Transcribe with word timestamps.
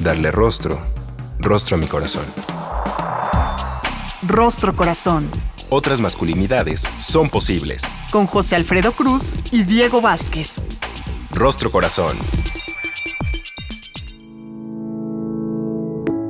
Darle 0.00 0.30
rostro, 0.30 0.78
rostro 1.38 1.76
a 1.76 1.80
mi 1.80 1.86
corazón. 1.86 2.24
Rostro 4.26 4.76
Corazón. 4.76 5.28
Otras 5.68 6.00
masculinidades 6.00 6.82
son 6.98 7.30
posibles. 7.30 7.82
Con 8.10 8.26
José 8.26 8.56
Alfredo 8.56 8.92
Cruz 8.92 9.36
y 9.50 9.64
Diego 9.64 10.00
Vázquez. 10.00 10.56
Rostro 11.32 11.70
Corazón. 11.70 12.18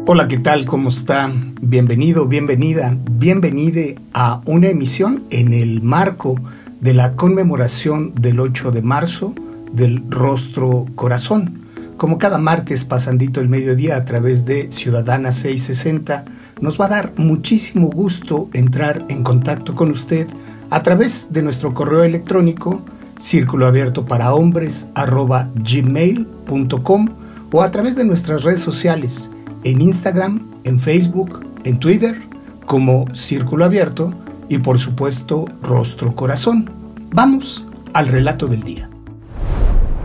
Hola, 0.06 0.28
¿qué 0.28 0.38
tal? 0.38 0.66
¿Cómo 0.66 0.88
está? 0.88 1.30
Bienvenido, 1.60 2.26
bienvenida, 2.26 2.96
bienvenide 3.10 3.98
a 4.14 4.40
una 4.46 4.68
emisión 4.68 5.24
en 5.30 5.52
el 5.52 5.82
marco 5.82 6.36
de 6.80 6.94
la 6.94 7.16
conmemoración 7.16 8.14
del 8.14 8.38
8 8.38 8.70
de 8.70 8.82
marzo 8.82 9.34
del 9.72 10.08
Rostro 10.08 10.86
Corazón. 10.94 11.65
Como 11.96 12.18
cada 12.18 12.36
martes 12.36 12.84
pasandito 12.84 13.40
el 13.40 13.48
mediodía 13.48 13.96
a 13.96 14.04
través 14.04 14.44
de 14.44 14.70
Ciudadana 14.70 15.32
660, 15.32 16.26
nos 16.60 16.78
va 16.78 16.86
a 16.86 16.88
dar 16.88 17.14
muchísimo 17.16 17.88
gusto 17.88 18.50
entrar 18.52 19.06
en 19.08 19.22
contacto 19.22 19.74
con 19.74 19.90
usted 19.90 20.28
a 20.68 20.82
través 20.82 21.32
de 21.32 21.42
nuestro 21.42 21.72
correo 21.72 22.04
electrónico 22.04 22.82
círculo 23.18 23.66
abierto 23.66 24.04
para 24.04 24.34
hombres 24.34 24.88
arroba 24.94 25.50
gmail.com 25.54 27.08
o 27.50 27.62
a 27.62 27.70
través 27.70 27.96
de 27.96 28.04
nuestras 28.04 28.42
redes 28.44 28.60
sociales 28.60 29.30
en 29.64 29.80
Instagram, 29.80 30.46
en 30.64 30.78
Facebook, 30.78 31.46
en 31.64 31.78
Twitter, 31.78 32.20
como 32.66 33.06
Círculo 33.14 33.64
Abierto 33.64 34.12
y 34.50 34.58
por 34.58 34.78
supuesto 34.78 35.46
Rostro 35.62 36.14
Corazón. 36.14 36.70
Vamos 37.10 37.64
al 37.94 38.08
relato 38.08 38.48
del 38.48 38.62
día. 38.62 38.90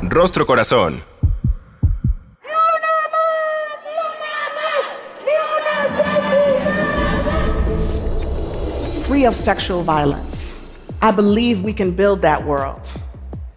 Rostro 0.03 0.45
Corazón. 0.45 1.11
Free 9.22 9.27
of 9.27 9.36
sexual 9.36 9.83
violence. 9.83 10.52
I 11.00 11.11
believe 11.11 11.64
we 11.64 11.75
can 11.75 11.91
build 11.91 12.23
that 12.23 12.44
world. 12.44 12.81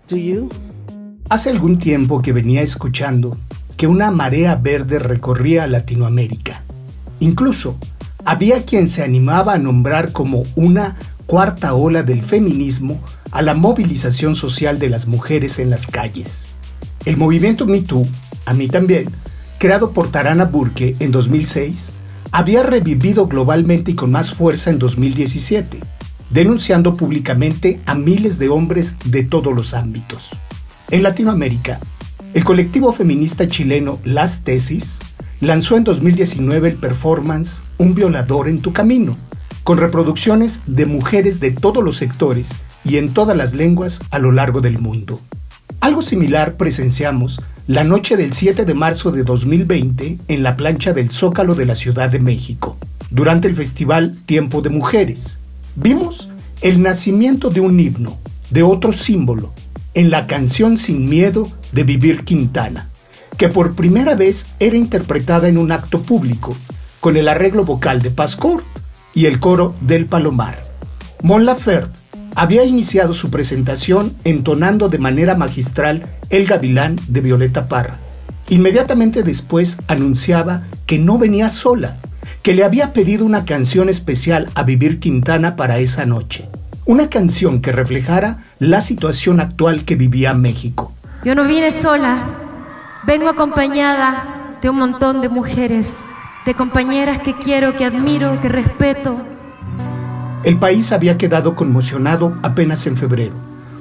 Do 0.06 0.18
you? 0.18 0.50
Hace 1.30 1.48
algún 1.48 1.78
tiempo 1.78 2.20
que 2.20 2.34
venía 2.34 2.60
escuchando 2.60 3.38
que 3.78 3.86
una 3.86 4.10
marea 4.10 4.56
verde 4.56 4.98
recorría 4.98 5.66
Latinoamérica. 5.66 6.62
Incluso 7.20 7.78
había 8.26 8.66
quien 8.66 8.88
se 8.88 9.04
animaba 9.04 9.54
a 9.54 9.58
nombrar 9.58 10.12
como 10.12 10.42
una 10.54 10.96
cuarta 11.24 11.72
ola 11.72 12.02
del 12.02 12.20
feminismo 12.20 13.00
a 13.30 13.40
la 13.40 13.54
movilización 13.54 14.36
social 14.36 14.78
de 14.78 14.90
las 14.90 15.06
mujeres 15.06 15.58
en 15.58 15.70
las 15.70 15.86
calles. 15.86 16.48
El 17.06 17.16
movimiento 17.16 17.64
Me 17.64 17.80
Too, 17.80 18.06
a 18.44 18.52
mí 18.52 18.68
también, 18.68 19.08
creado 19.56 19.92
por 19.92 20.10
Tarana 20.10 20.44
Burke 20.44 20.94
en 21.00 21.10
2006, 21.10 21.92
había 22.34 22.64
revivido 22.64 23.28
globalmente 23.28 23.92
y 23.92 23.94
con 23.94 24.10
más 24.10 24.34
fuerza 24.34 24.70
en 24.70 24.80
2017, 24.80 25.78
denunciando 26.30 26.96
públicamente 26.96 27.80
a 27.86 27.94
miles 27.94 28.40
de 28.40 28.48
hombres 28.48 28.96
de 29.04 29.22
todos 29.22 29.54
los 29.54 29.72
ámbitos. 29.72 30.32
En 30.90 31.04
Latinoamérica, 31.04 31.78
el 32.34 32.42
colectivo 32.42 32.92
feminista 32.92 33.46
chileno 33.46 34.00
Las 34.02 34.42
Tesis 34.42 34.98
lanzó 35.38 35.76
en 35.76 35.84
2019 35.84 36.70
el 36.70 36.74
performance 36.74 37.62
Un 37.78 37.94
violador 37.94 38.48
en 38.48 38.60
tu 38.60 38.72
camino, 38.72 39.16
con 39.62 39.78
reproducciones 39.78 40.60
de 40.66 40.86
mujeres 40.86 41.38
de 41.38 41.52
todos 41.52 41.84
los 41.84 41.98
sectores 41.98 42.58
y 42.84 42.96
en 42.96 43.14
todas 43.14 43.36
las 43.36 43.54
lenguas 43.54 44.00
a 44.10 44.18
lo 44.18 44.32
largo 44.32 44.60
del 44.60 44.80
mundo. 44.80 45.20
Algo 45.78 46.02
similar 46.02 46.56
presenciamos 46.56 47.38
la 47.66 47.82
noche 47.82 48.18
del 48.18 48.34
7 48.34 48.66
de 48.66 48.74
marzo 48.74 49.10
de 49.10 49.22
2020 49.22 50.18
en 50.28 50.42
la 50.42 50.54
plancha 50.54 50.92
del 50.92 51.10
Zócalo 51.10 51.54
de 51.54 51.64
la 51.64 51.74
Ciudad 51.74 52.10
de 52.10 52.20
México, 52.20 52.76
durante 53.08 53.48
el 53.48 53.54
festival 53.54 54.14
Tiempo 54.26 54.60
de 54.60 54.68
Mujeres. 54.68 55.40
Vimos 55.74 56.28
el 56.60 56.82
nacimiento 56.82 57.48
de 57.48 57.60
un 57.60 57.80
himno, 57.80 58.18
de 58.50 58.62
otro 58.62 58.92
símbolo, 58.92 59.54
en 59.94 60.10
la 60.10 60.26
canción 60.26 60.76
Sin 60.76 61.08
Miedo 61.08 61.48
de 61.72 61.84
Vivir 61.84 62.24
Quintana, 62.24 62.90
que 63.38 63.48
por 63.48 63.74
primera 63.74 64.14
vez 64.14 64.48
era 64.60 64.76
interpretada 64.76 65.48
en 65.48 65.56
un 65.56 65.72
acto 65.72 66.02
público, 66.02 66.54
con 67.00 67.16
el 67.16 67.28
arreglo 67.28 67.64
vocal 67.64 68.02
de 68.02 68.10
Pascor 68.10 68.62
y 69.14 69.24
el 69.24 69.40
coro 69.40 69.74
del 69.80 70.04
Palomar. 70.04 70.62
Mon 71.22 71.46
Laferte 71.46 72.03
había 72.34 72.64
iniciado 72.64 73.14
su 73.14 73.30
presentación 73.30 74.12
entonando 74.24 74.88
de 74.88 74.98
manera 74.98 75.36
magistral 75.36 76.06
El 76.30 76.46
Gavilán 76.46 76.96
de 77.08 77.20
Violeta 77.20 77.68
Parra. 77.68 77.98
Inmediatamente 78.48 79.22
después 79.22 79.78
anunciaba 79.88 80.62
que 80.86 80.98
no 80.98 81.18
venía 81.18 81.48
sola, 81.48 81.98
que 82.42 82.54
le 82.54 82.64
había 82.64 82.92
pedido 82.92 83.24
una 83.24 83.44
canción 83.44 83.88
especial 83.88 84.50
a 84.54 84.64
Vivir 84.64 85.00
Quintana 85.00 85.56
para 85.56 85.78
esa 85.78 86.04
noche. 86.04 86.48
Una 86.84 87.08
canción 87.08 87.62
que 87.62 87.72
reflejara 87.72 88.44
la 88.58 88.82
situación 88.82 89.40
actual 89.40 89.84
que 89.84 89.96
vivía 89.96 90.34
México. 90.34 90.94
Yo 91.24 91.34
no 91.34 91.44
vine 91.44 91.70
sola, 91.70 92.22
vengo 93.06 93.30
acompañada 93.30 94.58
de 94.60 94.68
un 94.68 94.76
montón 94.76 95.22
de 95.22 95.30
mujeres, 95.30 96.00
de 96.44 96.54
compañeras 96.54 97.18
que 97.20 97.34
quiero, 97.34 97.74
que 97.76 97.86
admiro, 97.86 98.38
que 98.40 98.50
respeto. 98.50 99.33
El 100.44 100.58
país 100.58 100.92
había 100.92 101.16
quedado 101.16 101.56
conmocionado 101.56 102.36
apenas 102.42 102.86
en 102.86 102.98
febrero 102.98 103.34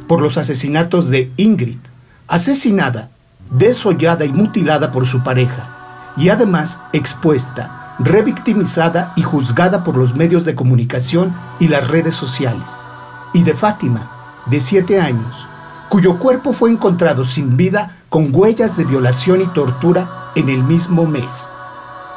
por 0.07 0.21
los 0.21 0.37
asesinatos 0.37 1.09
de 1.09 1.29
Ingrid, 1.35 1.79
asesinada, 2.27 3.09
desollada 3.51 4.23
y 4.23 4.31
mutilada 4.31 4.89
por 4.89 5.05
su 5.05 5.23
pareja, 5.23 6.13
y 6.15 6.29
además 6.29 6.79
expuesta, 6.93 7.95
revictimizada 7.99 9.11
y 9.17 9.23
juzgada 9.23 9.83
por 9.83 9.97
los 9.97 10.15
medios 10.15 10.45
de 10.45 10.55
comunicación 10.55 11.35
y 11.59 11.67
las 11.67 11.89
redes 11.89 12.15
sociales 12.15 12.85
y 13.33 13.43
de 13.43 13.55
Fátima, 13.55 14.09
de 14.45 14.61
7 14.61 15.01
años, 15.01 15.47
cuyo 15.89 16.17
cuerpo 16.17 16.53
fue 16.53 16.71
encontrado 16.71 17.25
sin 17.25 17.57
vida 17.57 17.97
con 18.07 18.29
huellas 18.33 18.77
de 18.77 18.85
violación 18.85 19.41
y 19.41 19.47
tortura 19.47 20.31
en 20.35 20.47
el 20.47 20.63
mismo 20.63 21.05
mes. 21.05 21.51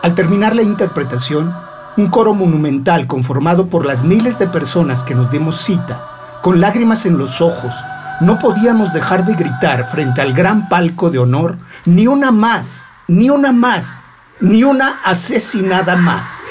Al 0.02 0.14
terminar 0.14 0.54
la 0.54 0.62
interpretación, 0.62 1.52
un 1.96 2.08
coro 2.08 2.34
monumental 2.34 3.06
conformado 3.06 3.68
por 3.68 3.86
las 3.86 4.04
miles 4.04 4.38
de 4.38 4.46
personas 4.46 5.02
que 5.02 5.14
nos 5.14 5.30
dimos 5.30 5.56
cita, 5.56 6.40
con 6.42 6.60
lágrimas 6.60 7.06
en 7.06 7.16
los 7.16 7.40
ojos, 7.40 7.74
no 8.20 8.38
podíamos 8.38 8.92
dejar 8.92 9.24
de 9.24 9.34
gritar 9.34 9.86
frente 9.86 10.20
al 10.20 10.32
gran 10.32 10.68
palco 10.68 11.10
de 11.10 11.18
honor, 11.18 11.58
ni 11.84 12.06
una 12.06 12.30
más, 12.30 12.86
ni 13.08 13.30
una 13.30 13.52
más, 13.52 13.98
ni 14.40 14.62
una 14.62 15.00
asesinada 15.04 15.96
más. 15.96 16.42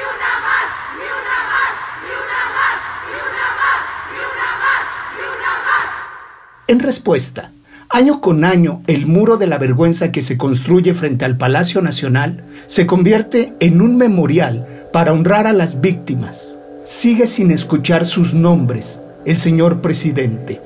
En 6.67 6.79
respuesta, 6.79 7.51
año 7.89 8.22
con 8.22 8.44
año 8.44 8.81
el 8.88 9.05
muro 9.05 9.38
de 9.38 9.45
la 9.45 9.59
vergüenza 9.59 10.11
que 10.11 10.23
se 10.23 10.35
construye 10.35 10.95
frente 10.95 11.25
al 11.25 11.38
Palacio 11.38 11.81
Nacional 11.81 12.44
se 12.66 12.88
convierte 12.88 13.53
en 13.59 13.81
un 13.81 13.97
memorial 13.97 14.74
para 14.95 15.11
honrar 15.11 15.45
a 15.45 15.51
las 15.51 15.81
víctimas. 15.81 16.55
Sigue 16.85 17.27
sin 17.27 17.51
escuchar 17.51 18.05
sus 18.05 18.33
nombres 18.33 19.01
el 19.25 19.37
señor 19.37 19.81
presidente. 19.81 20.61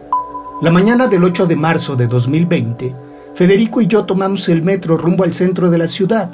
La 0.62 0.70
mañana 0.70 1.08
del 1.08 1.24
8 1.24 1.48
de 1.48 1.56
marzo 1.56 1.96
de 1.96 2.06
2020, 2.06 2.96
Federico 3.34 3.82
y 3.82 3.88
yo 3.88 4.06
tomamos 4.06 4.48
el 4.48 4.62
metro 4.62 4.98
rumbo 4.98 5.24
al 5.24 5.34
centro 5.34 5.72
de 5.72 5.80
la 5.80 5.88
ciudad, 5.88 6.30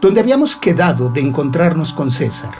donde 0.00 0.18
habíamos 0.18 0.56
quedado 0.56 1.10
de 1.10 1.20
encontrarnos 1.20 1.92
con 1.92 2.10
César. 2.10 2.50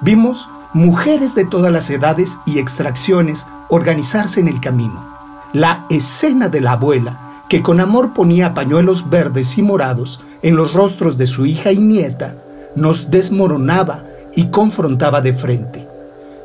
Vimos 0.00 0.48
mujeres 0.72 1.36
de 1.36 1.44
todas 1.44 1.70
las 1.70 1.88
edades 1.88 2.36
y 2.46 2.58
extracciones 2.58 3.46
organizarse 3.68 4.40
en 4.40 4.48
el 4.48 4.60
camino 4.60 5.06
la 5.52 5.86
escena 5.88 6.48
de 6.48 6.62
la 6.62 6.72
abuela, 6.72 7.44
que 7.48 7.62
con 7.62 7.78
amor 7.78 8.12
ponía 8.12 8.54
pañuelos 8.54 9.08
verdes 9.08 9.56
y 9.56 9.62
morados 9.62 10.18
en 10.42 10.56
los 10.56 10.72
rostros 10.72 11.16
de 11.16 11.28
su 11.28 11.46
hija 11.46 11.70
y 11.70 11.78
nieta, 11.78 12.38
nos 12.74 13.08
desmoronaba 13.08 14.02
y 14.36 14.46
confrontaba 14.50 15.20
de 15.20 15.32
frente. 15.32 15.88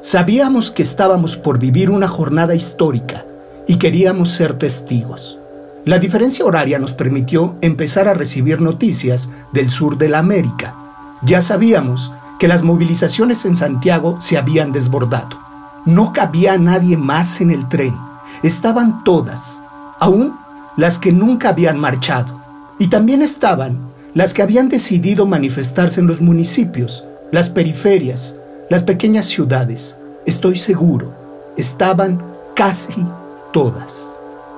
Sabíamos 0.02 0.72
que 0.72 0.82
estábamos 0.82 1.38
por 1.38 1.60
vivir 1.60 1.92
una 1.92 2.08
jornada 2.08 2.56
histórica 2.56 3.26
y 3.68 3.76
queríamos 3.76 4.32
ser 4.32 4.54
testigos. 4.54 5.38
La 5.86 6.00
diferencia 6.00 6.46
horaria 6.46 6.80
nos 6.80 6.94
permitió 6.94 7.56
empezar 7.62 8.08
a 8.08 8.16
recibir 8.16 8.62
noticias 8.62 9.30
del 9.52 9.70
sur 9.70 9.98
de 9.98 10.10
la 10.10 10.20
América. 10.20 10.76
Ya 11.24 11.42
sabíamos 11.42 12.12
que 12.40 12.48
las 12.48 12.64
movilizaciones 12.64 13.46
en 13.46 13.56
Santiago 13.56 14.20
se 14.20 14.38
habían 14.38 14.72
desbordado. 14.72 15.40
No 15.86 16.14
cabía 16.14 16.58
nadie 16.58 16.98
más 16.98 17.42
en 17.42 17.52
el 17.52 17.68
tren. 17.68 17.96
Estaban 18.42 19.04
todas, 19.04 19.60
aún 20.00 20.36
las 20.78 20.98
que 20.98 21.12
nunca 21.12 21.50
habían 21.50 21.80
marchado. 21.80 22.42
Y 22.80 22.88
también 22.88 23.22
estaban 23.22 23.92
las 24.14 24.34
que 24.34 24.42
habían 24.42 24.70
decidido 24.70 25.26
manifestarse 25.26 26.00
en 26.00 26.08
los 26.08 26.22
municipios, 26.22 27.04
las 27.32 27.50
periferias, 27.50 28.36
las 28.70 28.84
pequeñas 28.84 29.26
ciudades. 29.26 29.98
Estoy 30.26 30.58
seguro, 30.58 31.14
estaban 31.58 32.24
casi 32.56 33.06
todas. 33.52 34.10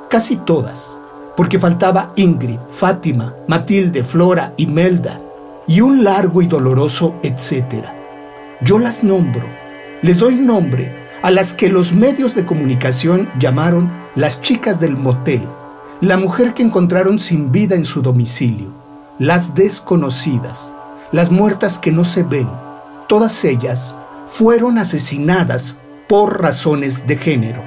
Casi 0.10 0.36
todas 0.38 0.98
porque 1.36 1.60
faltaba 1.60 2.12
Ingrid, 2.16 2.60
Fátima, 2.70 3.34
Matilde, 3.48 4.04
Flora, 4.04 4.54
Imelda 4.58 5.20
y 5.68 5.82
un 5.82 6.04
largo 6.04 6.42
y 6.42 6.48
doloroso 6.48 7.16
etcétera. 7.24 7.96
Yo 8.62 8.80
las 8.80 9.04
nombro, 9.04 9.48
les 10.02 10.18
doy 10.18 10.36
nombre 10.36 10.94
a 11.22 11.32
las 11.32 11.54
que 11.54 11.70
los 11.70 11.94
medios 11.94 12.36
de 12.36 12.46
comunicación 12.46 13.30
llamaron 13.40 13.90
las 14.16 14.42
chicas 14.42 14.80
del 14.80 14.98
motel, 14.98 15.44
la 16.02 16.18
mujer 16.18 16.54
que 16.54 16.64
encontraron 16.64 17.18
sin 17.18 17.52
vida 17.52 17.76
en 17.76 17.86
su 17.86 18.02
domicilio, 18.02 18.74
las 19.20 19.56
desconocidas, 19.56 20.74
las 21.12 21.32
muertas 21.32 21.80
que 21.80 21.92
no 21.92 22.04
se 22.04 22.24
ven, 22.24 22.50
todas 23.08 23.44
ellas 23.46 23.96
fueron 24.28 24.78
asesinadas 24.78 25.78
por 26.08 26.42
razones 26.42 27.08
de 27.08 27.18
género. 27.18 27.64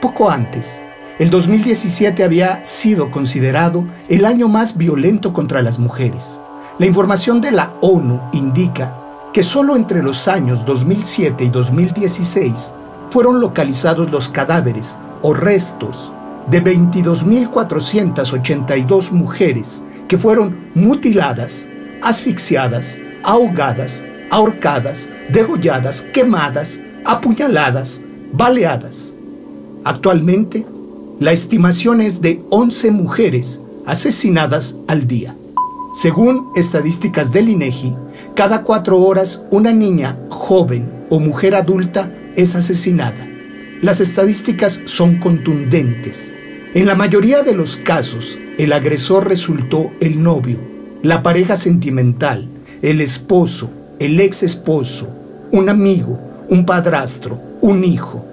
Poco 0.00 0.30
antes, 0.30 0.82
el 1.18 1.30
2017 1.30 2.24
había 2.24 2.64
sido 2.64 3.10
considerado 3.10 3.86
el 4.08 4.24
año 4.24 4.48
más 4.48 4.76
violento 4.76 5.32
contra 5.32 5.62
las 5.62 5.78
mujeres. 5.78 6.40
La 6.78 6.86
información 6.86 7.40
de 7.40 7.52
la 7.52 7.74
ONU 7.80 8.20
indica 8.32 8.96
que 9.32 9.42
solo 9.42 9.76
entre 9.76 10.02
los 10.02 10.28
años 10.28 10.64
2007 10.64 11.44
y 11.44 11.50
2016 11.50 12.74
fueron 13.10 13.40
localizados 13.40 14.10
los 14.10 14.28
cadáveres 14.28 14.96
o 15.22 15.34
restos 15.34 16.12
de 16.50 16.64
22.482 16.64 19.12
mujeres 19.12 19.82
que 20.08 20.18
fueron 20.18 20.70
mutiladas, 20.74 21.68
asfixiadas, 22.02 22.98
ahogadas, 23.22 24.04
ahorcadas, 24.32 25.08
degolladas, 25.30 26.02
quemadas, 26.02 26.80
apuñaladas, 27.04 28.00
baleadas. 28.32 29.12
Actualmente, 29.84 30.66
la 31.20 31.32
estimación 31.32 32.00
es 32.00 32.20
de 32.20 32.42
11 32.50 32.90
mujeres 32.92 33.60
asesinadas 33.86 34.76
al 34.88 35.06
día. 35.06 35.36
Según 35.92 36.50
estadísticas 36.56 37.30
del 37.30 37.50
INEGI, 37.50 37.94
cada 38.34 38.62
cuatro 38.62 38.98
horas 39.00 39.44
una 39.50 39.72
niña 39.72 40.18
joven 40.30 40.90
o 41.10 41.20
mujer 41.20 41.54
adulta 41.54 42.10
es 42.34 42.54
asesinada. 42.54 43.28
Las 43.82 44.00
estadísticas 44.00 44.80
son 44.86 45.18
contundentes. 45.18 46.34
En 46.72 46.86
la 46.86 46.94
mayoría 46.94 47.42
de 47.42 47.54
los 47.54 47.76
casos, 47.76 48.38
el 48.56 48.72
agresor 48.72 49.28
resultó 49.28 49.92
el 50.00 50.22
novio, 50.22 50.58
la 51.02 51.22
pareja 51.22 51.56
sentimental, 51.56 52.48
el 52.80 53.02
esposo, 53.02 53.68
el 54.02 54.18
ex 54.18 54.42
esposo, 54.42 55.08
un 55.52 55.68
amigo, 55.68 56.18
un 56.48 56.66
padrastro, 56.66 57.38
un 57.60 57.84
hijo. 57.84 58.26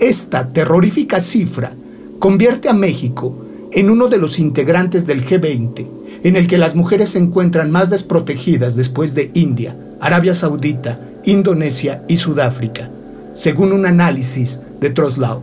Esta 0.00 0.48
terrorífica 0.48 1.20
cifra 1.20 1.74
convierte 2.18 2.70
a 2.70 2.72
México 2.72 3.36
en 3.72 3.90
uno 3.90 4.08
de 4.08 4.16
los 4.16 4.38
integrantes 4.38 5.06
del 5.06 5.22
G20, 5.22 5.86
en 6.22 6.34
el 6.34 6.46
que 6.46 6.56
las 6.56 6.74
mujeres 6.74 7.10
se 7.10 7.18
encuentran 7.18 7.70
más 7.70 7.90
desprotegidas 7.90 8.74
después 8.74 9.14
de 9.14 9.30
India, 9.34 9.76
Arabia 10.00 10.34
Saudita, 10.34 10.98
Indonesia 11.24 12.04
y 12.08 12.16
Sudáfrica, 12.16 12.88
según 13.34 13.72
un 13.72 13.84
análisis 13.84 14.60
de 14.80 14.88
Troslau. 14.88 15.42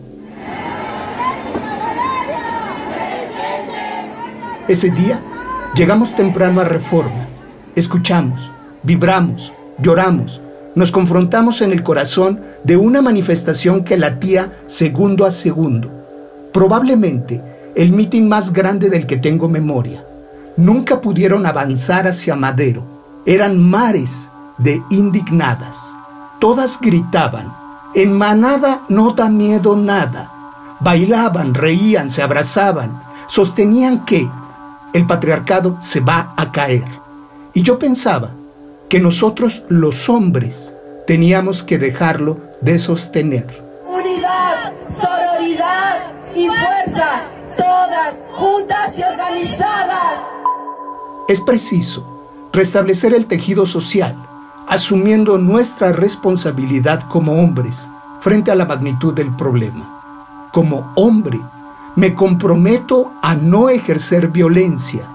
Ese 4.68 4.90
día 4.90 5.22
llegamos 5.76 6.16
temprano 6.16 6.60
a 6.60 6.64
Reforma, 6.64 7.28
escuchamos, 7.76 8.52
vibramos, 8.82 9.54
lloramos, 9.82 10.42
nos 10.76 10.92
confrontamos 10.92 11.62
en 11.62 11.72
el 11.72 11.84
corazón 11.84 12.42
de 12.64 12.78
una 12.78 13.02
manifestación 13.02 13.84
que 13.84 13.98
latía 13.98 14.50
segundo 14.66 15.26
a 15.26 15.32
segundo 15.32 16.00
probablemente 16.52 17.42
el 17.76 17.92
mitin 17.92 18.28
más 18.28 18.52
grande 18.52 18.90
del 18.90 19.06
que 19.06 19.18
tengo 19.18 19.48
memoria. 19.48 20.06
Nunca 20.58 21.00
pudieron 21.00 21.46
avanzar 21.46 22.08
hacia 22.08 22.36
Madero. 22.36 22.86
Eran 23.26 23.58
mares 23.58 24.32
de 24.58 24.82
indignadas. 24.90 25.96
Todas 26.40 26.80
gritaban, 26.82 27.54
en 27.94 28.18
manada 28.18 28.82
no 28.90 29.12
da 29.12 29.30
miedo 29.30 29.76
nada. 29.76 30.32
Bailaban, 30.80 31.54
reían, 31.54 32.10
se 32.10 32.22
abrazaban, 32.22 33.02
sostenían 33.28 34.06
que 34.06 34.30
el 34.94 35.06
patriarcado 35.06 35.78
se 35.80 36.00
va 36.00 36.34
a 36.36 36.52
caer. 36.52 36.88
Y 37.54 37.62
yo 37.62 37.78
pensaba 37.78 38.32
que 38.90 39.00
nosotros 39.00 39.64
los 39.70 40.10
hombres 40.10 40.74
teníamos 41.06 41.64
que 41.64 41.78
dejarlo 41.78 42.40
de 42.62 42.80
sostener. 42.80 43.46
Unidad, 43.88 44.74
sororidad, 44.88 46.10
y 46.36 46.48
fuerza, 46.48 47.24
todas 47.58 48.16
juntas 48.32 48.98
y 48.98 49.04
organizadas. 49.04 50.20
Es 51.28 51.42
preciso 51.42 52.50
restablecer 52.52 53.14
el 53.14 53.26
tejido 53.26 53.66
social, 53.66 54.16
asumiendo 54.68 55.38
nuestra 55.38 55.92
responsabilidad 55.92 57.02
como 57.10 57.44
hombres 57.44 57.90
frente 58.20 58.52
a 58.52 58.56
la 58.56 58.66
magnitud 58.66 59.14
del 59.14 59.36
problema. 59.36 60.50
Como 60.52 60.92
hombre, 60.96 61.40
me 61.96 62.16
comprometo 62.16 63.12
a 63.22 63.36
no 63.36 63.70
ejercer 63.70 64.30
violencia 64.30 65.08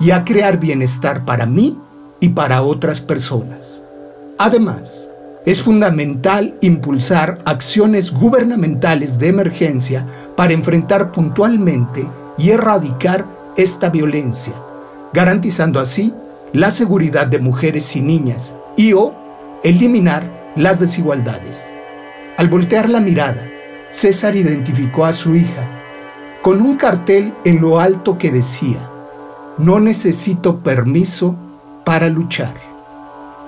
y 0.00 0.10
a 0.12 0.24
crear 0.24 0.58
bienestar 0.58 1.24
para 1.24 1.46
mí 1.46 1.78
y 2.20 2.30
para 2.30 2.62
otras 2.62 3.00
personas. 3.00 3.82
Además, 4.38 5.08
es 5.46 5.62
fundamental 5.62 6.56
impulsar 6.60 7.38
acciones 7.44 8.12
gubernamentales 8.12 9.18
de 9.18 9.28
emergencia 9.28 10.06
para 10.36 10.52
enfrentar 10.52 11.10
puntualmente 11.10 12.06
y 12.36 12.50
erradicar 12.50 13.24
esta 13.56 13.88
violencia, 13.88 14.52
garantizando 15.12 15.80
así 15.80 16.12
la 16.52 16.70
seguridad 16.70 17.26
de 17.26 17.38
mujeres 17.38 17.96
y 17.96 18.00
niñas 18.00 18.54
y 18.76 18.92
o 18.92 19.14
eliminar 19.62 20.52
las 20.54 20.80
desigualdades. 20.80 21.74
Al 22.36 22.48
voltear 22.48 22.88
la 22.88 23.00
mirada, 23.00 23.48
César 23.90 24.36
identificó 24.36 25.04
a 25.06 25.12
su 25.12 25.34
hija 25.34 25.68
con 26.42 26.60
un 26.60 26.76
cartel 26.76 27.34
en 27.44 27.60
lo 27.60 27.80
alto 27.80 28.18
que 28.18 28.30
decía, 28.30 28.78
no 29.56 29.80
necesito 29.80 30.60
permiso 30.60 31.38
para 31.88 32.10
luchar. 32.10 32.54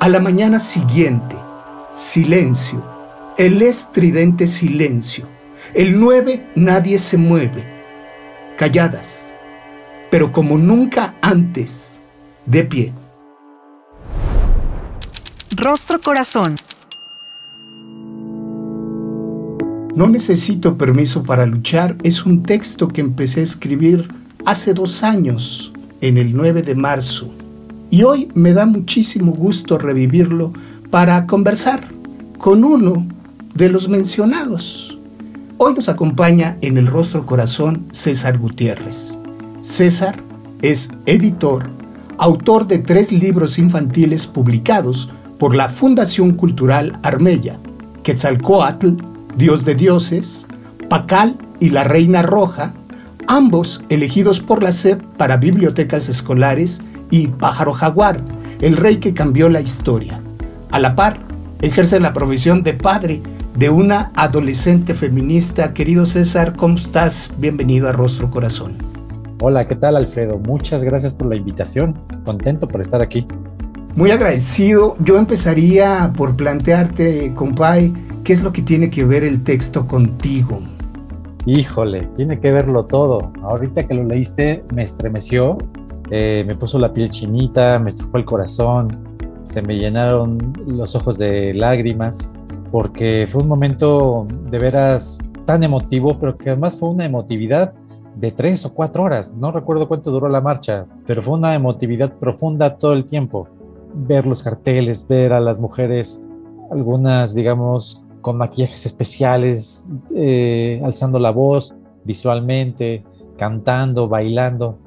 A 0.01 0.09
la 0.09 0.19
mañana 0.19 0.59
siguiente, 0.59 1.37
silencio, 1.91 2.83
el 3.37 3.61
estridente 3.61 4.47
silencio. 4.47 5.27
El 5.75 6.01
nueve, 6.01 6.51
nadie 6.55 6.97
se 6.97 7.19
mueve. 7.19 7.67
Calladas, 8.57 9.35
pero 10.11 10.33
como 10.33 10.57
nunca 10.57 11.15
antes, 11.21 12.01
de 12.47 12.65
pie. 12.65 12.95
Rostro 15.55 16.01
Corazón. 16.01 16.57
No 19.95 20.09
necesito 20.09 20.79
permiso 20.79 21.25
para 21.25 21.45
luchar 21.45 21.95
es 22.05 22.25
un 22.25 22.43
texto 22.43 22.89
que 22.89 23.03
empecé 23.03 23.41
a 23.41 23.43
escribir 23.43 24.09
hace 24.47 24.73
dos 24.73 25.03
años, 25.03 25.75
en 26.01 26.17
el 26.17 26.35
9 26.35 26.63
de 26.63 26.75
marzo. 26.75 27.35
Y 27.91 28.05
hoy 28.05 28.31
me 28.35 28.53
da 28.53 28.67
muchísimo 28.67 29.33
gusto 29.33 29.77
revivirlo 29.77 30.53
para 30.91 31.27
conversar 31.27 31.83
con 32.39 32.63
uno 32.63 33.07
de 33.55 33.69
los 33.69 33.89
mencionados. 33.89 34.97
Hoy 35.59 35.75
nos 35.75 35.89
acompaña 35.89 36.57
en 36.61 36.79
el 36.79 36.87
rostro 36.87 37.27
corazón 37.27 37.89
César 37.91 38.39
Gutiérrez. 38.39 39.19
César 39.63 40.23
es 40.63 40.91
editor, 41.07 41.69
autor 42.19 42.69
de 42.69 42.79
tres 42.79 43.11
libros 43.11 43.59
infantiles 43.59 44.25
publicados 44.29 45.11
por 45.39 45.57
la 45.57 45.69
Fundación 45.69 46.33
Cultural 46.33 46.97
Armella, 47.03 47.59
Quetzalcoatl, 48.05 48.91
Dios 49.37 49.65
de 49.65 49.75
Dioses, 49.75 50.47
Pacal 50.89 51.37
y 51.59 51.71
la 51.71 51.83
Reina 51.83 52.23
Roja, 52.23 52.73
ambos 53.27 53.83
elegidos 53.89 54.39
por 54.39 54.63
la 54.63 54.71
SEP 54.71 55.03
para 55.17 55.39
bibliotecas 55.39 56.09
escolares, 56.09 56.81
y 57.11 57.29
Pájaro 57.29 57.73
Jaguar, 57.73 58.21
el 58.61 58.77
rey 58.77 58.97
que 58.97 59.15
cambió 59.15 59.49
la 59.49 59.61
historia. 59.61 60.21
A 60.71 60.79
la 60.79 60.95
par, 60.95 61.19
ejerce 61.61 62.01
la 62.01 62.13
profesión 62.13 62.63
de 62.63 62.75
padre 62.75 63.23
de 63.57 63.69
una 63.69 64.13
adolescente 64.15 64.95
feminista. 64.95 65.75
Querido 65.75 66.07
César, 66.07 66.57
¿cómo 66.57 66.77
estás? 66.77 67.35
Bienvenido 67.39 67.89
a 67.89 67.93
Rostro 67.93 68.31
Corazón. 68.31 68.79
Hola, 69.41 69.67
¿qué 69.67 69.75
tal 69.75 69.97
Alfredo? 69.97 70.39
Muchas 70.39 70.85
gracias 70.85 71.15
por 71.15 71.29
la 71.29 71.37
invitación. 71.37 71.99
Contento 72.25 72.69
por 72.69 72.81
estar 72.81 73.03
aquí. 73.03 73.27
Muy 73.97 74.11
agradecido. 74.13 74.97
Yo 75.01 75.19
empezaría 75.19 76.13
por 76.17 76.37
plantearte, 76.37 77.35
compay, 77.35 77.93
¿qué 78.23 78.33
es 78.33 78.43
lo 78.43 78.53
que 78.53 78.63
tiene 78.63 78.89
que 78.89 79.05
ver 79.05 79.25
el 79.25 79.43
texto 79.43 79.87
contigo? 79.87 80.61
Híjole, 81.47 82.09
tiene 82.17 82.39
que 82.39 82.53
verlo 82.53 82.85
todo. 82.85 83.33
Ahorita 83.43 83.87
que 83.87 83.95
lo 83.95 84.05
leíste 84.05 84.63
me 84.75 84.83
estremeció, 84.83 85.59
eh, 86.11 86.45
me 86.47 86.55
puso 86.55 86.79
la 86.79 86.93
piel 86.93 87.11
chinita, 87.11 87.79
me 87.79 87.91
estrujó 87.91 88.19
el 88.19 88.25
corazón, 88.25 88.99
se 89.45 89.63
me 89.63 89.77
llenaron 89.77 90.53
los 90.67 90.95
ojos 90.95 91.19
de 91.19 91.55
lágrimas, 91.55 92.33
porque 92.71 93.27
fue 93.31 93.43
un 93.43 93.49
momento 93.49 94.27
de 94.51 94.59
veras 94.59 95.19
tan 95.45 95.63
emotivo, 95.63 96.19
pero 96.19 96.37
que 96.37 96.51
además 96.51 96.79
fue 96.79 96.91
una 96.91 97.05
emotividad 97.05 97.73
de 98.17 98.33
tres 98.33 98.65
o 98.65 98.75
cuatro 98.75 99.05
horas. 99.05 99.37
No 99.37 99.51
recuerdo 99.51 99.89
cuánto 99.89 100.11
duró 100.11 100.29
la 100.29 100.41
marcha, 100.41 100.87
pero 101.07 101.23
fue 101.23 101.35
una 101.35 101.55
emotividad 101.55 102.13
profunda 102.19 102.77
todo 102.77 102.93
el 102.93 103.05
tiempo. 103.05 103.49
Ver 103.95 104.27
los 104.27 104.43
carteles, 104.43 105.07
ver 105.09 105.33
a 105.33 105.41
las 105.41 105.59
mujeres, 105.59 106.29
algunas, 106.71 107.35
digamos, 107.35 108.05
con 108.21 108.37
maquillajes 108.37 108.87
especiales, 108.87 109.93
eh, 110.15 110.81
alzando 110.85 111.19
la 111.19 111.31
voz 111.31 111.75
visualmente, 112.05 113.05
cantando, 113.37 114.09
bailando. 114.09 114.79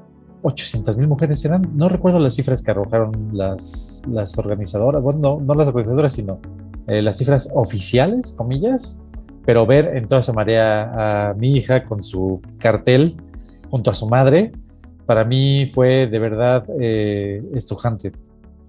800 0.44 0.98
mil 0.98 1.08
mujeres 1.08 1.42
eran, 1.46 1.70
no 1.74 1.88
recuerdo 1.88 2.18
las 2.18 2.34
cifras 2.34 2.60
que 2.62 2.70
arrojaron 2.70 3.30
las, 3.32 4.02
organizadoras, 4.36 5.02
bueno, 5.02 5.40
no, 5.42 5.54
las 5.54 5.68
organizadoras, 5.68 6.12
sino 6.12 6.38
eh, 6.86 7.00
las 7.00 7.16
cifras 7.16 7.50
oficiales, 7.54 8.32
comillas, 8.32 9.02
pero 9.46 9.66
ver 9.66 9.96
en 9.96 10.06
toda 10.06 10.20
esa 10.20 10.34
marea 10.34 11.30
a 11.30 11.34
mi 11.34 11.56
hija 11.56 11.84
con 11.84 12.02
su 12.02 12.42
cartel 12.58 13.16
junto 13.70 13.90
a 13.90 13.94
su 13.94 14.06
madre, 14.06 14.52
para 15.06 15.24
mí 15.24 15.66
fue 15.72 16.06
de 16.06 16.18
verdad 16.18 16.66
eh, 16.78 17.42
estrujante. 17.54 18.12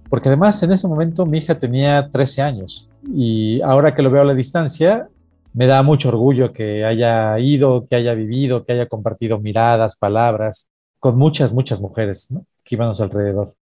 Porque 0.08 0.30
además 0.30 0.62
en 0.62 0.72
ese 0.72 0.88
momento 0.88 1.26
mi 1.26 1.38
hija 1.38 1.58
tenía 1.58 2.10
13 2.10 2.40
años 2.40 2.88
y 3.06 3.60
ahora 3.60 3.94
que 3.94 4.02
lo 4.02 4.10
veo 4.10 4.22
a 4.22 4.26
la 4.26 4.34
distancia, 4.34 5.08
me 5.52 5.66
da 5.66 5.82
mucho 5.82 6.08
orgullo 6.08 6.54
que 6.54 6.86
haya 6.86 7.38
ido, 7.38 7.86
que 7.86 7.96
haya 7.96 8.14
vivido, 8.14 8.64
que 8.64 8.72
haya 8.72 8.86
compartido 8.86 9.38
miradas, 9.38 9.96
palabras 9.96 10.72
muchas, 11.14 11.52
muchas 11.52 11.80
mujeres 11.80 12.34
que 12.64 12.74
iban 12.74 12.92
alrededor. 12.98 13.54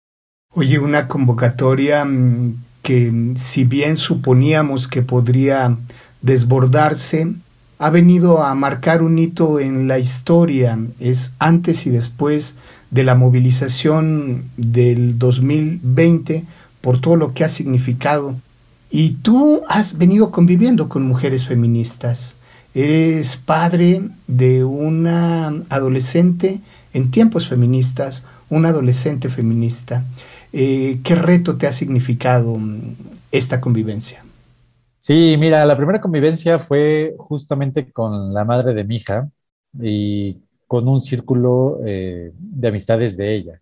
Oye, 0.50 0.78
una 0.78 1.08
convocatoria 1.08 2.04
mm, 2.04 2.62
que 2.82 3.32
si 3.36 3.64
bien 3.64 3.96
suponíamos 3.96 4.88
que 4.88 5.02
podría 5.02 5.76
desbordarse, 6.22 7.34
ha 7.78 7.90
venido 7.90 8.42
a 8.42 8.54
marcar 8.54 9.02
un 9.02 9.18
hito 9.18 9.58
en 9.58 9.88
la 9.88 9.98
historia, 9.98 10.78
es 11.00 11.34
antes 11.38 11.86
y 11.86 11.90
después 11.90 12.56
de 12.90 13.02
la 13.02 13.14
movilización 13.14 14.44
del 14.56 15.18
2020 15.18 16.44
por 16.80 17.00
todo 17.00 17.16
lo 17.16 17.34
que 17.34 17.44
ha 17.44 17.48
significado. 17.48 18.36
Y 18.90 19.14
tú 19.22 19.62
has 19.68 19.98
venido 19.98 20.30
conviviendo 20.30 20.88
con 20.88 21.02
mujeres 21.02 21.46
feministas. 21.46 22.36
Eres 22.74 23.36
padre 23.36 24.02
de 24.28 24.62
una 24.62 25.48
adolescente 25.68 26.60
en 26.94 27.10
tiempos 27.10 27.48
feministas, 27.48 28.26
una 28.48 28.70
adolescente 28.70 29.28
feminista. 29.28 30.04
Eh, 30.52 31.00
¿Qué 31.02 31.16
reto 31.16 31.58
te 31.58 31.66
ha 31.66 31.72
significado 31.72 32.56
mm, 32.56 32.94
esta 33.32 33.60
convivencia? 33.60 34.24
Sí, 35.00 35.36
mira, 35.38 35.66
la 35.66 35.76
primera 35.76 36.00
convivencia 36.00 36.58
fue 36.58 37.14
justamente 37.18 37.92
con 37.92 38.32
la 38.32 38.44
madre 38.44 38.72
de 38.72 38.84
mi 38.84 38.96
hija 38.96 39.28
y 39.78 40.38
con 40.66 40.88
un 40.88 41.02
círculo 41.02 41.80
eh, 41.84 42.32
de 42.34 42.68
amistades 42.68 43.16
de 43.16 43.34
ella. 43.34 43.60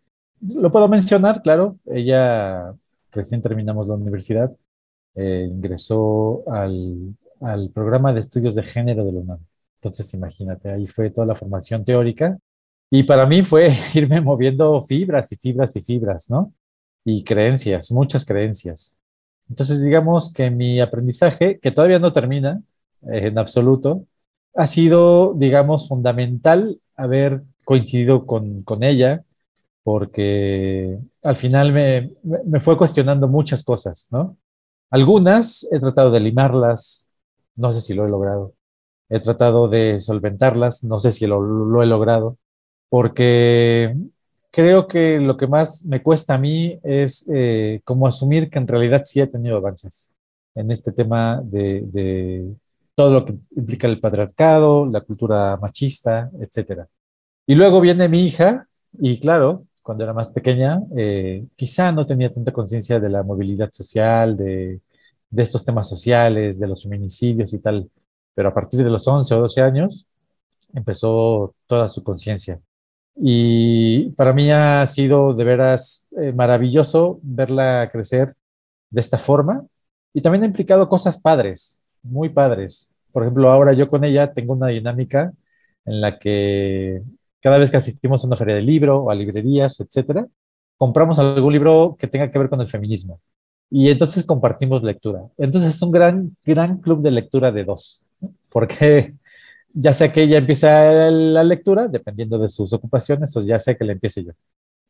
Lo 0.54 0.70
puedo 0.70 0.86
mencionar, 0.88 1.42
claro, 1.42 1.78
ella 1.86 2.74
recién 3.10 3.40
terminamos 3.42 3.88
la 3.88 3.94
universidad, 3.94 4.52
eh, 5.14 5.48
ingresó 5.50 6.44
al, 6.50 7.16
al, 7.40 7.70
programa 7.70 8.12
de 8.12 8.20
estudios 8.20 8.54
de 8.54 8.62
género 8.64 9.04
de 9.04 9.12
la 9.12 9.20
UNAM. 9.20 9.38
Entonces, 9.76 10.12
imagínate, 10.14 10.70
ahí 10.70 10.86
fue 10.86 11.10
toda 11.10 11.26
la 11.26 11.34
formación 11.34 11.84
teórica 11.84 12.38
y 12.94 13.04
para 13.04 13.24
mí 13.24 13.42
fue 13.42 13.70
irme 13.94 14.20
moviendo 14.20 14.82
fibras 14.82 15.32
y 15.32 15.36
fibras 15.36 15.74
y 15.76 15.80
fibras, 15.80 16.30
¿no? 16.30 16.52
Y 17.06 17.24
creencias, 17.24 17.90
muchas 17.90 18.26
creencias. 18.26 19.02
Entonces, 19.48 19.80
digamos 19.82 20.30
que 20.32 20.50
mi 20.50 20.78
aprendizaje, 20.78 21.58
que 21.58 21.70
todavía 21.70 21.98
no 21.98 22.12
termina 22.12 22.62
eh, 23.10 23.28
en 23.28 23.38
absoluto, 23.38 24.04
ha 24.54 24.66
sido, 24.66 25.32
digamos, 25.34 25.88
fundamental 25.88 26.80
haber 26.94 27.42
coincidido 27.64 28.26
con, 28.26 28.62
ella, 28.82 29.24
porque 29.82 30.98
al 31.22 31.36
final 31.36 31.72
me, 31.72 32.12
me, 32.22 32.60
fue 32.60 32.76
cuestionando 32.76 33.26
muchas 33.26 33.64
cosas, 33.64 34.08
¿no? 34.10 34.36
Algunas 34.90 35.66
he 35.72 35.80
tratado 35.80 36.10
de 36.10 36.20
limarlas, 36.20 37.10
no 37.56 37.72
sé 37.72 37.80
si 37.80 37.94
lo 37.94 38.04
he 38.04 38.10
logrado. 38.10 38.54
He 39.08 39.20
tratado 39.20 39.68
de 39.68 40.00
solventarlas, 40.02 40.84
no 40.84 41.00
sé 41.00 41.12
si 41.12 41.26
lo, 41.26 41.40
lo 41.40 41.82
he 41.82 41.86
logrado, 41.86 42.38
porque 42.92 43.96
creo 44.50 44.86
que 44.86 45.18
lo 45.18 45.38
que 45.38 45.46
más 45.46 45.86
me 45.86 46.02
cuesta 46.02 46.34
a 46.34 46.38
mí 46.38 46.78
es 46.82 47.26
eh, 47.32 47.80
como 47.84 48.06
asumir 48.06 48.50
que 48.50 48.58
en 48.58 48.68
realidad 48.68 49.00
sí 49.04 49.18
he 49.18 49.26
tenido 49.26 49.56
avances 49.56 50.14
en 50.54 50.70
este 50.70 50.92
tema 50.92 51.40
de, 51.42 52.54
todo 52.94 53.10
lo 53.14 53.24
que 53.24 53.34
implica 53.56 53.86
el 53.86 53.98
patriarcado, 53.98 54.84
la 54.84 55.00
cultura 55.00 55.56
machista, 55.56 56.30
etc. 56.38 56.86
Y 57.46 57.54
luego 57.54 57.80
viene 57.80 58.10
mi 58.10 58.26
hija 58.26 58.66
y 58.98 59.18
claro, 59.20 59.64
cuando 59.82 60.04
era 60.04 60.12
más 60.12 60.30
pequeña, 60.30 60.82
eh, 60.94 61.46
quizá 61.56 61.92
no 61.92 62.06
tenía 62.06 62.30
tanta 62.30 62.52
conciencia 62.52 63.00
de 63.00 63.08
la 63.08 63.22
movilidad 63.22 63.70
social, 63.72 64.36
de, 64.36 64.82
de 65.30 65.42
estos 65.42 65.64
temas 65.64 65.88
sociales, 65.88 66.60
de 66.60 66.68
los 66.68 66.82
feminicidios 66.82 67.54
y 67.54 67.58
tal, 67.58 67.90
pero 68.34 68.50
a 68.50 68.54
partir 68.54 68.84
de 68.84 68.90
los 68.90 69.08
11 69.08 69.34
o 69.34 69.40
12 69.40 69.62
años 69.62 70.08
empezó 70.74 71.54
toda 71.66 71.88
su 71.88 72.02
conciencia. 72.04 72.60
Y 73.16 74.10
para 74.10 74.32
mí 74.32 74.50
ha 74.50 74.86
sido 74.86 75.34
de 75.34 75.44
veras 75.44 76.08
eh, 76.18 76.32
maravilloso 76.32 77.20
verla 77.22 77.90
crecer 77.92 78.34
de 78.90 79.00
esta 79.00 79.18
forma. 79.18 79.66
Y 80.14 80.22
también 80.22 80.44
ha 80.44 80.46
implicado 80.46 80.88
cosas 80.88 81.20
padres, 81.20 81.82
muy 82.02 82.28
padres. 82.30 82.94
Por 83.12 83.22
ejemplo, 83.22 83.50
ahora 83.50 83.72
yo 83.74 83.88
con 83.90 84.04
ella 84.04 84.32
tengo 84.32 84.54
una 84.54 84.68
dinámica 84.68 85.32
en 85.84 86.00
la 86.00 86.18
que 86.18 87.02
cada 87.40 87.58
vez 87.58 87.70
que 87.70 87.76
asistimos 87.76 88.24
a 88.24 88.26
una 88.28 88.36
feria 88.36 88.54
de 88.54 88.62
libro 88.62 89.04
o 89.04 89.10
a 89.10 89.14
librerías, 89.14 89.80
etcétera, 89.80 90.26
compramos 90.76 91.18
algún 91.18 91.52
libro 91.52 91.96
que 91.98 92.06
tenga 92.06 92.30
que 92.30 92.38
ver 92.38 92.48
con 92.48 92.60
el 92.60 92.68
feminismo. 92.68 93.20
Y 93.70 93.88
entonces 93.90 94.24
compartimos 94.24 94.82
lectura. 94.82 95.22
Entonces 95.38 95.74
es 95.74 95.82
un 95.82 95.90
gran, 95.90 96.36
gran 96.44 96.78
club 96.78 97.02
de 97.02 97.10
lectura 97.10 97.50
de 97.52 97.64
dos, 97.64 98.04
porque 98.50 99.14
ya 99.74 99.92
sea 99.92 100.12
que 100.12 100.22
ella 100.22 100.38
empieza 100.38 101.10
la 101.10 101.44
lectura, 101.44 101.88
dependiendo 101.88 102.38
de 102.38 102.48
sus 102.48 102.72
ocupaciones, 102.72 103.36
o 103.36 103.42
ya 103.42 103.58
sea 103.58 103.74
que 103.74 103.84
la 103.84 103.92
empiece 103.92 104.24
yo. 104.24 104.32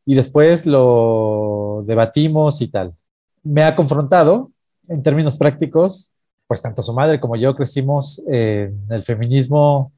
Y 0.04 0.14
después 0.14 0.66
lo 0.66 1.84
debatimos 1.86 2.60
y 2.60 2.68
tal. 2.68 2.94
Me 3.42 3.62
ha 3.62 3.76
confrontado 3.76 4.50
en 4.88 5.02
términos 5.02 5.36
prácticos, 5.36 6.14
pues 6.46 6.62
tanto 6.62 6.82
su 6.82 6.92
madre 6.92 7.20
como 7.20 7.36
yo 7.36 7.54
crecimos 7.54 8.22
en 8.26 8.84
el 8.90 9.04
feminismo, 9.04 9.92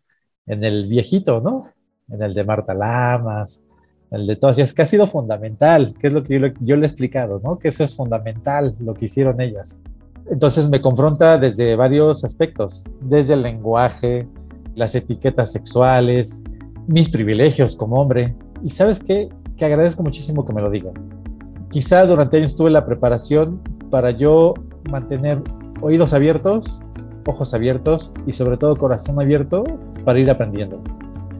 en 0.46 0.62
el 0.64 0.86
viejito, 0.86 1.40
¿no? 1.40 1.70
En 2.08 2.22
el 2.22 2.34
de 2.34 2.44
Marta 2.44 2.74
Lamas, 2.74 3.62
el 4.10 4.26
de 4.26 4.36
todas, 4.36 4.58
es 4.58 4.72
que 4.72 4.82
ha 4.82 4.86
sido 4.86 5.06
fundamental, 5.06 5.94
que 5.98 6.08
es 6.08 6.12
lo 6.12 6.22
que 6.22 6.54
yo 6.60 6.76
le 6.76 6.82
he 6.82 6.86
explicado, 6.86 7.40
¿no? 7.42 7.58
Que 7.58 7.68
eso 7.68 7.82
es 7.82 7.96
fundamental, 7.96 8.76
lo 8.78 8.94
que 8.94 9.06
hicieron 9.06 9.40
ellas. 9.40 9.80
Entonces 10.30 10.68
me 10.68 10.80
confronta 10.80 11.38
desde 11.38 11.76
varios 11.76 12.24
aspectos, 12.24 12.84
desde 13.00 13.34
el 13.34 13.42
lenguaje, 13.42 14.28
las 14.74 14.94
etiquetas 14.94 15.52
sexuales, 15.52 16.44
mis 16.86 17.08
privilegios 17.08 17.76
como 17.76 18.00
hombre. 18.00 18.34
Y 18.62 18.70
sabes 18.70 19.00
qué? 19.00 19.28
Que 19.56 19.64
agradezco 19.64 20.02
muchísimo 20.02 20.44
que 20.44 20.52
me 20.52 20.60
lo 20.60 20.70
digan. 20.70 20.94
Quizá 21.70 22.06
durante 22.06 22.38
años 22.38 22.56
tuve 22.56 22.70
la 22.70 22.86
preparación 22.86 23.60
para 23.90 24.10
yo 24.10 24.54
mantener 24.90 25.40
oídos 25.80 26.12
abiertos, 26.12 26.82
ojos 27.26 27.54
abiertos 27.54 28.12
y 28.26 28.32
sobre 28.32 28.56
todo 28.56 28.76
corazón 28.76 29.20
abierto 29.20 29.64
para 30.04 30.18
ir 30.18 30.30
aprendiendo. 30.30 30.80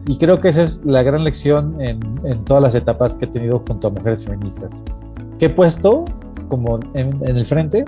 Y 0.07 0.17
creo 0.17 0.39
que 0.39 0.49
esa 0.49 0.63
es 0.63 0.85
la 0.85 1.01
gran 1.03 1.23
lección 1.23 1.81
en, 1.81 1.99
todas 2.45 2.61
las 2.61 2.75
etapas 2.75 3.15
que 3.15 3.25
he 3.25 3.27
tenido 3.27 3.63
junto 3.67 3.87
a 3.87 3.91
mujeres 3.91 4.23
feministas. 4.23 4.83
Que 5.39 5.47
he 5.47 5.49
puesto 5.49 6.05
como 6.47 6.79
en, 6.93 7.17
en 7.25 7.37
el 7.37 7.45
frente 7.45 7.85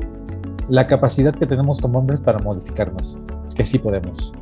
la 0.68 0.88
capacidad 0.88 1.34
que 1.34 1.46
tenemos 1.46 1.80
como 1.80 2.00
hombres 2.00 2.20
para 2.20 2.40
modificarnos, 2.40 3.18
que 3.56 3.66
sí 3.66 3.78
podemos 3.78 4.34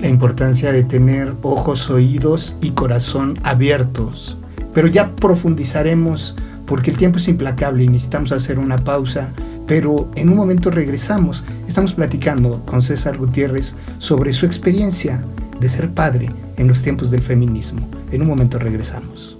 la 0.00 0.08
importancia 0.08 0.72
de 0.72 0.84
tener 0.84 1.34
ojos, 1.42 1.90
oídos 1.90 2.56
y 2.60 2.70
corazón 2.70 3.38
abiertos. 3.42 4.36
Pero 4.74 4.88
ya 4.88 5.14
profundizaremos 5.16 6.36
porque 6.66 6.90
el 6.90 6.96
tiempo 6.96 7.18
es 7.18 7.28
implacable 7.28 7.84
y 7.84 7.88
necesitamos 7.88 8.32
hacer 8.32 8.58
una 8.58 8.76
pausa, 8.78 9.32
pero 9.66 10.10
en 10.16 10.28
un 10.28 10.36
momento 10.36 10.70
regresamos. 10.70 11.44
Estamos 11.66 11.94
platicando 11.94 12.64
con 12.66 12.82
César 12.82 13.16
Gutiérrez 13.16 13.74
sobre 13.98 14.32
su 14.32 14.46
experiencia 14.46 15.24
de 15.60 15.68
ser 15.68 15.90
padre 15.90 16.30
en 16.56 16.68
los 16.68 16.82
tiempos 16.82 17.10
del 17.10 17.22
feminismo. 17.22 17.88
En 18.10 18.22
un 18.22 18.28
momento 18.28 18.58
regresamos. 18.58 19.38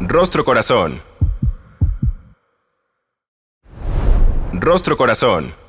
Rostro 0.00 0.44
Corazón 0.44 0.94
Rostro 4.62 4.96
Corazón. 4.96 5.61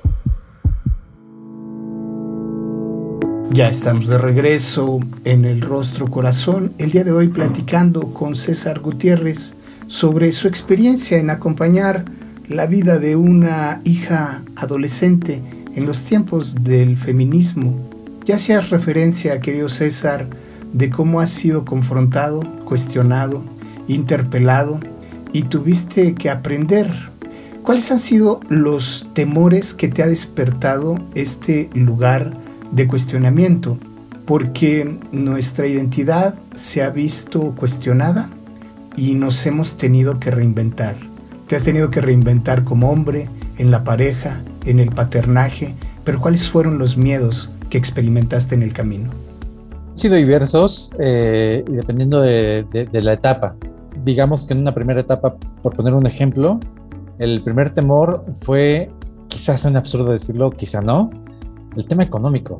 Ya 3.54 3.70
estamos 3.70 4.08
de 4.08 4.18
regreso 4.18 5.00
en 5.26 5.46
el 5.46 5.62
Rostro 5.62 6.10
Corazón, 6.10 6.74
el 6.80 6.90
día 6.90 7.04
de 7.04 7.12
hoy 7.12 7.28
platicando 7.28 8.12
con 8.12 8.36
César 8.36 8.80
Gutiérrez 8.80 9.54
sobre 9.86 10.32
su 10.32 10.48
experiencia 10.48 11.20
en 11.20 11.30
acompañar 11.30 12.04
la 12.48 12.66
vida 12.66 12.98
de 12.98 13.16
una 13.16 13.80
hija 13.84 14.44
adolescente 14.56 15.44
en 15.76 15.86
los 15.86 16.04
tiempos 16.04 16.64
del 16.64 16.98
feminismo. 16.98 17.78
Ya 18.26 18.38
hacías 18.38 18.72
referencia, 18.72 19.40
querido 19.40 19.70
César, 19.70 20.32
de 20.74 20.90
cómo 20.90 21.22
has 21.22 21.30
sido 21.30 21.64
confrontado, 21.64 22.42
cuestionado, 22.66 23.44
interpelado 23.88 24.80
y 25.32 25.44
tuviste 25.44 26.16
que 26.16 26.32
aprender. 26.32 26.92
¿Cuáles 27.62 27.92
han 27.92 28.00
sido 28.00 28.40
los 28.50 29.08
temores 29.14 29.76
que 29.76 29.90
te 29.90 30.02
ha 30.02 30.08
despertado 30.08 30.98
este 31.14 31.70
lugar 31.76 32.36
de 32.74 32.88
cuestionamiento? 32.88 33.78
Porque 34.26 35.00
nuestra 35.12 35.68
identidad 35.68 36.36
se 36.54 36.84
ha 36.84 36.90
visto 36.90 37.56
cuestionada 37.56 38.30
y 38.96 39.16
nos 39.16 39.46
hemos 39.46 39.76
tenido 39.78 40.20
que 40.20 40.32
reinventar. 40.32 40.96
Te 41.48 41.56
has 41.56 41.64
tenido 41.64 41.90
que 41.90 42.02
reinventar 42.02 42.64
como 42.64 42.90
hombre, 42.90 43.30
en 43.58 43.72
la 43.72 43.84
pareja, 43.84 44.44
en 44.66 44.80
el 44.80 44.90
paternaje, 44.90 45.76
pero 46.04 46.20
¿cuáles 46.20 46.50
fueron 46.50 46.78
los 46.78 46.98
miedos 46.98 47.52
que 47.70 47.78
experimentaste 47.78 48.56
en 48.56 48.64
el 48.64 48.74
camino? 48.74 49.12
Han 49.92 49.98
sido 49.98 50.16
diversos 50.16 50.92
eh, 51.00 51.64
y 51.68 51.72
dependiendo 51.74 52.22
de, 52.22 52.66
la 52.92 53.14
etapa. 53.14 53.56
Digamos 54.04 54.46
que 54.46 54.54
en 54.54 54.62
una 54.62 54.74
primera 54.74 55.02
etapa, 55.02 55.36
por 55.62 55.76
poner 55.76 55.94
un 55.94 56.08
ejemplo, 56.08 56.60
el 57.20 57.44
primer 57.44 57.74
temor 57.74 58.26
fue, 58.42 58.90
quizás 59.28 59.62
suene 59.62 59.78
absurdo 59.78 60.12
decirlo, 60.12 60.50
quizá 60.50 60.82
no, 60.82 61.12
el 61.76 61.86
tema 61.88 62.04
económico. 62.04 62.60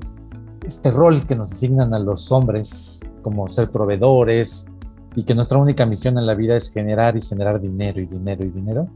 Este 0.66 0.92
rol 0.92 1.26
que 1.28 1.36
nos 1.36 1.52
asignan 1.52 1.94
a 1.94 2.00
los 2.00 2.32
hombres 2.32 3.12
como 3.22 3.48
ser 3.50 3.70
proveedores 3.70 4.68
y 5.16 5.24
que 5.24 5.36
nuestra 5.36 5.58
única 5.58 5.86
misión 5.86 6.18
en 6.18 6.26
la 6.26 6.36
vida 6.36 6.56
es 6.56 6.74
generar 6.74 7.16
y 7.18 7.22
generar 7.22 7.60
dinero 7.60 8.02
y 8.02 8.06
dinero 8.06 8.46
y 8.46 8.50
dinero. 8.50 8.88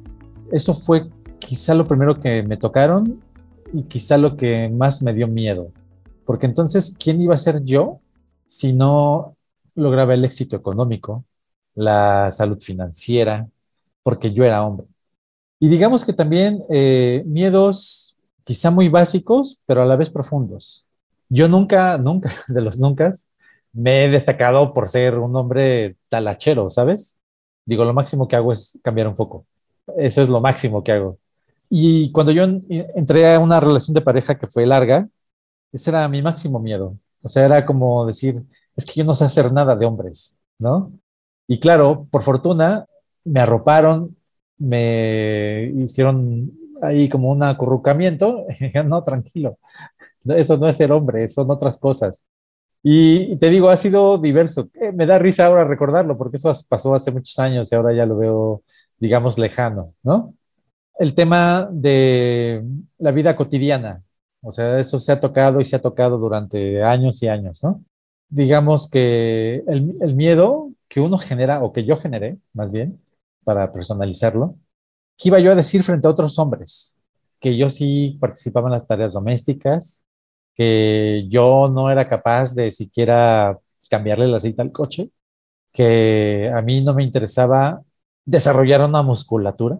Eso 0.51 0.73
fue 0.73 1.09
quizá 1.39 1.73
lo 1.73 1.85
primero 1.85 2.19
que 2.19 2.43
me 2.43 2.57
tocaron 2.57 3.21
y 3.73 3.83
quizá 3.83 4.17
lo 4.17 4.37
que 4.37 4.69
más 4.69 5.01
me 5.01 5.13
dio 5.13 5.27
miedo. 5.27 5.71
Porque 6.25 6.45
entonces, 6.45 6.95
¿quién 6.97 7.21
iba 7.21 7.35
a 7.35 7.37
ser 7.37 7.63
yo 7.63 7.99
si 8.47 8.73
no 8.73 9.35
lograba 9.75 10.13
el 10.13 10.25
éxito 10.25 10.55
económico, 10.55 11.25
la 11.75 12.31
salud 12.31 12.59
financiera, 12.59 13.47
porque 14.03 14.33
yo 14.33 14.43
era 14.43 14.63
hombre? 14.65 14.87
Y 15.59 15.69
digamos 15.69 16.05
que 16.05 16.13
también 16.13 16.61
eh, 16.69 17.23
miedos 17.25 18.06
quizá 18.47 18.71
muy 18.71 18.87
básicos, 18.87 19.61
pero 19.65 19.81
a 19.81 19.85
la 19.85 19.97
vez 19.97 20.09
profundos. 20.09 20.85
Yo 21.27 21.49
nunca, 21.49 21.97
nunca, 22.07 22.31
de 22.47 22.61
los 22.61 22.79
nunca, 22.79 23.11
me 23.73 24.05
he 24.05 24.09
destacado 24.09 24.73
por 24.73 24.87
ser 24.87 25.19
un 25.19 25.35
hombre 25.35 25.97
talachero, 26.07 26.69
¿sabes? 26.69 27.19
Digo, 27.65 27.83
lo 27.83 27.93
máximo 27.93 28.25
que 28.27 28.37
hago 28.37 28.53
es 28.53 28.79
cambiar 28.81 29.09
un 29.09 29.17
foco. 29.17 29.45
Eso 29.97 30.23
es 30.23 30.29
lo 30.29 30.39
máximo 30.39 30.81
que 30.81 30.93
hago. 30.93 31.19
Y 31.69 32.09
cuando 32.13 32.31
yo 32.31 32.43
entré 32.43 33.33
a 33.33 33.39
una 33.39 33.59
relación 33.59 33.93
de 33.93 34.01
pareja 34.01 34.39
que 34.39 34.47
fue 34.47 34.65
larga, 34.65 35.09
ese 35.73 35.89
era 35.89 36.07
mi 36.07 36.21
máximo 36.21 36.59
miedo. 36.59 36.97
O 37.21 37.27
sea, 37.27 37.43
era 37.45 37.65
como 37.65 38.05
decir, 38.05 38.41
es 38.77 38.85
que 38.85 38.93
yo 38.93 39.03
no 39.03 39.13
sé 39.13 39.25
hacer 39.25 39.51
nada 39.51 39.75
de 39.75 39.85
hombres, 39.85 40.39
¿no? 40.57 40.93
Y 41.47 41.59
claro, 41.59 42.07
por 42.09 42.23
fortuna, 42.23 42.85
me 43.25 43.41
arroparon, 43.41 44.15
me 44.57 45.73
hicieron 45.75 46.51
ahí 46.81 47.09
como 47.09 47.31
un 47.31 47.43
acurrucamiento. 47.43 48.45
no, 48.85 49.03
tranquilo, 49.03 49.57
eso 50.25 50.57
no 50.57 50.67
es 50.67 50.77
ser 50.77 50.91
hombre, 50.91 51.27
son 51.27 51.49
otras 51.51 51.79
cosas. 51.79 52.27
Y, 52.83 53.37
te 53.37 53.49
digo, 53.49 53.69
ha 53.69 53.77
sido 53.77 54.17
diverso. 54.17 54.69
Eh, 54.75 54.91
me 54.93 55.05
da 55.05 55.19
risa 55.19 55.45
ahora 55.45 55.65
recordarlo, 55.65 56.17
porque 56.17 56.37
eso 56.37 56.53
pasó 56.69 56.95
hace 56.95 57.11
muchos 57.11 57.37
años 57.39 57.71
y 57.71 57.75
ahora 57.75 57.93
ya 57.93 58.05
lo 58.05 58.17
veo, 58.17 58.63
digamos, 58.97 59.37
lejano, 59.37 59.93
¿no? 60.03 60.33
El 60.99 61.13
tema 61.15 61.69
de 61.71 62.63
la 62.97 63.11
vida 63.11 63.35
cotidiana, 63.35 64.03
o 64.41 64.51
sea, 64.51 64.79
eso 64.79 64.99
se 64.99 65.11
ha 65.11 65.19
tocado 65.19 65.61
y 65.61 65.65
se 65.65 65.75
ha 65.75 65.81
tocado 65.81 66.17
durante 66.17 66.83
años 66.83 67.21
y 67.23 67.27
años, 67.27 67.63
¿no? 67.63 67.83
Digamos 68.29 68.89
que 68.89 69.63
el, 69.67 69.93
el 70.01 70.15
miedo 70.15 70.71
que 70.87 70.99
uno 71.01 71.17
genera, 71.17 71.63
o 71.63 71.73
que 71.73 71.85
yo 71.85 71.97
generé, 71.97 72.37
más 72.53 72.71
bien, 72.71 73.01
para 73.43 73.71
personalizarlo, 73.71 74.55
¿qué 75.17 75.29
iba 75.29 75.39
yo 75.39 75.51
a 75.51 75.55
decir 75.55 75.83
frente 75.83 76.07
a 76.07 76.11
otros 76.11 76.37
hombres? 76.39 76.97
Que 77.39 77.57
yo 77.57 77.69
sí 77.69 78.17
participaba 78.19 78.67
en 78.67 78.73
las 78.73 78.87
tareas 78.87 79.13
domésticas, 79.13 80.05
que 80.55 81.25
yo 81.29 81.69
no 81.69 81.89
era 81.91 82.07
capaz 82.07 82.53
de 82.55 82.71
siquiera 82.71 83.57
cambiarle 83.89 84.27
la 84.27 84.39
cita 84.39 84.63
al 84.63 84.71
coche, 84.71 85.11
que 85.71 86.51
a 86.53 86.61
mí 86.61 86.81
no 86.81 86.93
me 86.93 87.03
interesaba 87.03 87.81
desarrollar 88.25 88.81
una 88.83 89.01
musculatura. 89.03 89.79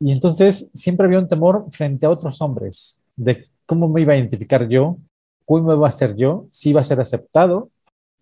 Y 0.00 0.12
entonces 0.12 0.70
siempre 0.74 1.06
había 1.06 1.18
un 1.18 1.28
temor 1.28 1.66
frente 1.70 2.06
a 2.06 2.10
otros 2.10 2.40
hombres 2.40 3.04
de 3.16 3.44
cómo 3.66 3.88
me 3.88 4.02
iba 4.02 4.12
a 4.12 4.16
identificar 4.16 4.68
yo, 4.68 4.98
cómo 5.44 5.72
iba 5.72 5.88
a 5.88 5.92
ser 5.92 6.16
yo, 6.16 6.46
si 6.50 6.70
iba 6.70 6.80
a 6.80 6.84
ser 6.84 7.00
aceptado. 7.00 7.70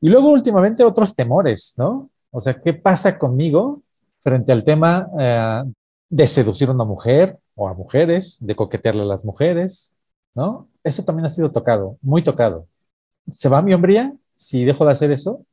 Y 0.01 0.09
luego 0.09 0.31
últimamente 0.31 0.85
otros 0.85 1.15
temores, 1.15 1.75
¿no? 1.77 2.11
O 2.31 2.41
sea, 2.41 2.61
¿qué 2.61 2.75
pasa 2.75 3.19
conmigo 3.19 3.83
frente 4.23 4.53
al 4.53 4.65
tema 4.65 5.09
eh, 5.19 5.63
de 6.09 6.27
seducir 6.27 6.69
a 6.69 6.73
una 6.73 6.85
mujer 6.85 7.39
o 7.55 7.69
a 7.69 7.75
mujeres, 7.75 8.39
de 8.41 8.57
coquetearle 8.57 9.03
a 9.03 9.07
las 9.07 9.25
mujeres, 9.25 9.97
¿no? 10.35 10.69
Eso 10.85 11.05
también 11.05 11.27
ha 11.27 11.31
sido 11.31 11.51
tocado, 11.53 11.99
muy 12.03 12.23
tocado. 12.23 12.69
¿Se 13.33 13.49
va 13.49 13.63
mi 13.63 13.75
hombría 13.75 14.15
si 14.37 14.65
dejo 14.65 14.87
de 14.87 14.93
hacer 14.93 15.11
eso? 15.13 15.45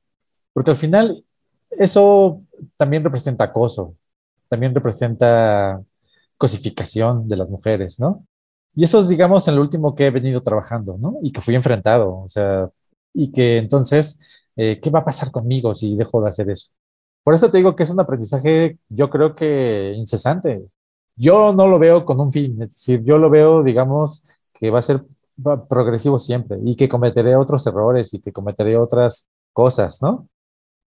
Porque 0.53 0.71
al 0.71 0.77
final 0.77 1.25
eso 1.71 2.41
también 2.77 3.03
representa 3.03 3.45
acoso, 3.45 3.95
también 4.49 4.75
representa 4.75 5.81
cosificación 6.37 7.27
de 7.27 7.37
las 7.37 7.49
mujeres, 7.49 7.99
¿no? 7.99 8.25
Y 8.75 8.83
eso 8.85 8.99
es, 8.99 9.07
digamos, 9.09 9.47
en 9.47 9.55
lo 9.55 9.61
último 9.61 9.95
que 9.95 10.07
he 10.07 10.11
venido 10.11 10.41
trabajando, 10.43 10.97
¿no? 10.99 11.19
Y 11.23 11.31
que 11.31 11.41
fui 11.41 11.55
enfrentado, 11.55 12.19
o 12.21 12.29
sea, 12.29 12.69
y 13.13 13.31
que 13.31 13.57
entonces, 13.57 14.19
eh, 14.55 14.79
¿qué 14.81 14.89
va 14.89 14.99
a 14.99 15.05
pasar 15.05 15.31
conmigo 15.31 15.75
si 15.75 15.95
dejo 15.95 16.21
de 16.21 16.29
hacer 16.29 16.49
eso? 16.49 16.71
Por 17.23 17.33
eso 17.33 17.49
te 17.49 17.57
digo 17.57 17.75
que 17.75 17.83
es 17.83 17.89
un 17.89 17.99
aprendizaje, 17.99 18.77
yo 18.89 19.09
creo 19.09 19.35
que 19.35 19.93
incesante. 19.95 20.65
Yo 21.15 21.53
no 21.53 21.67
lo 21.67 21.79
veo 21.79 22.05
con 22.05 22.19
un 22.19 22.31
fin, 22.31 22.61
es 22.61 22.69
decir, 22.69 23.03
yo 23.03 23.17
lo 23.17 23.29
veo, 23.29 23.63
digamos, 23.63 24.27
que 24.53 24.71
va 24.71 24.79
a 24.79 24.81
ser 24.81 25.03
progresivo 25.69 26.19
siempre 26.19 26.57
y 26.63 26.75
que 26.75 26.89
cometeré 26.89 27.35
otros 27.35 27.65
errores 27.67 28.13
y 28.13 28.19
que 28.19 28.31
cometeré 28.31 28.77
otras 28.77 29.29
cosas, 29.51 30.01
¿no? 30.01 30.27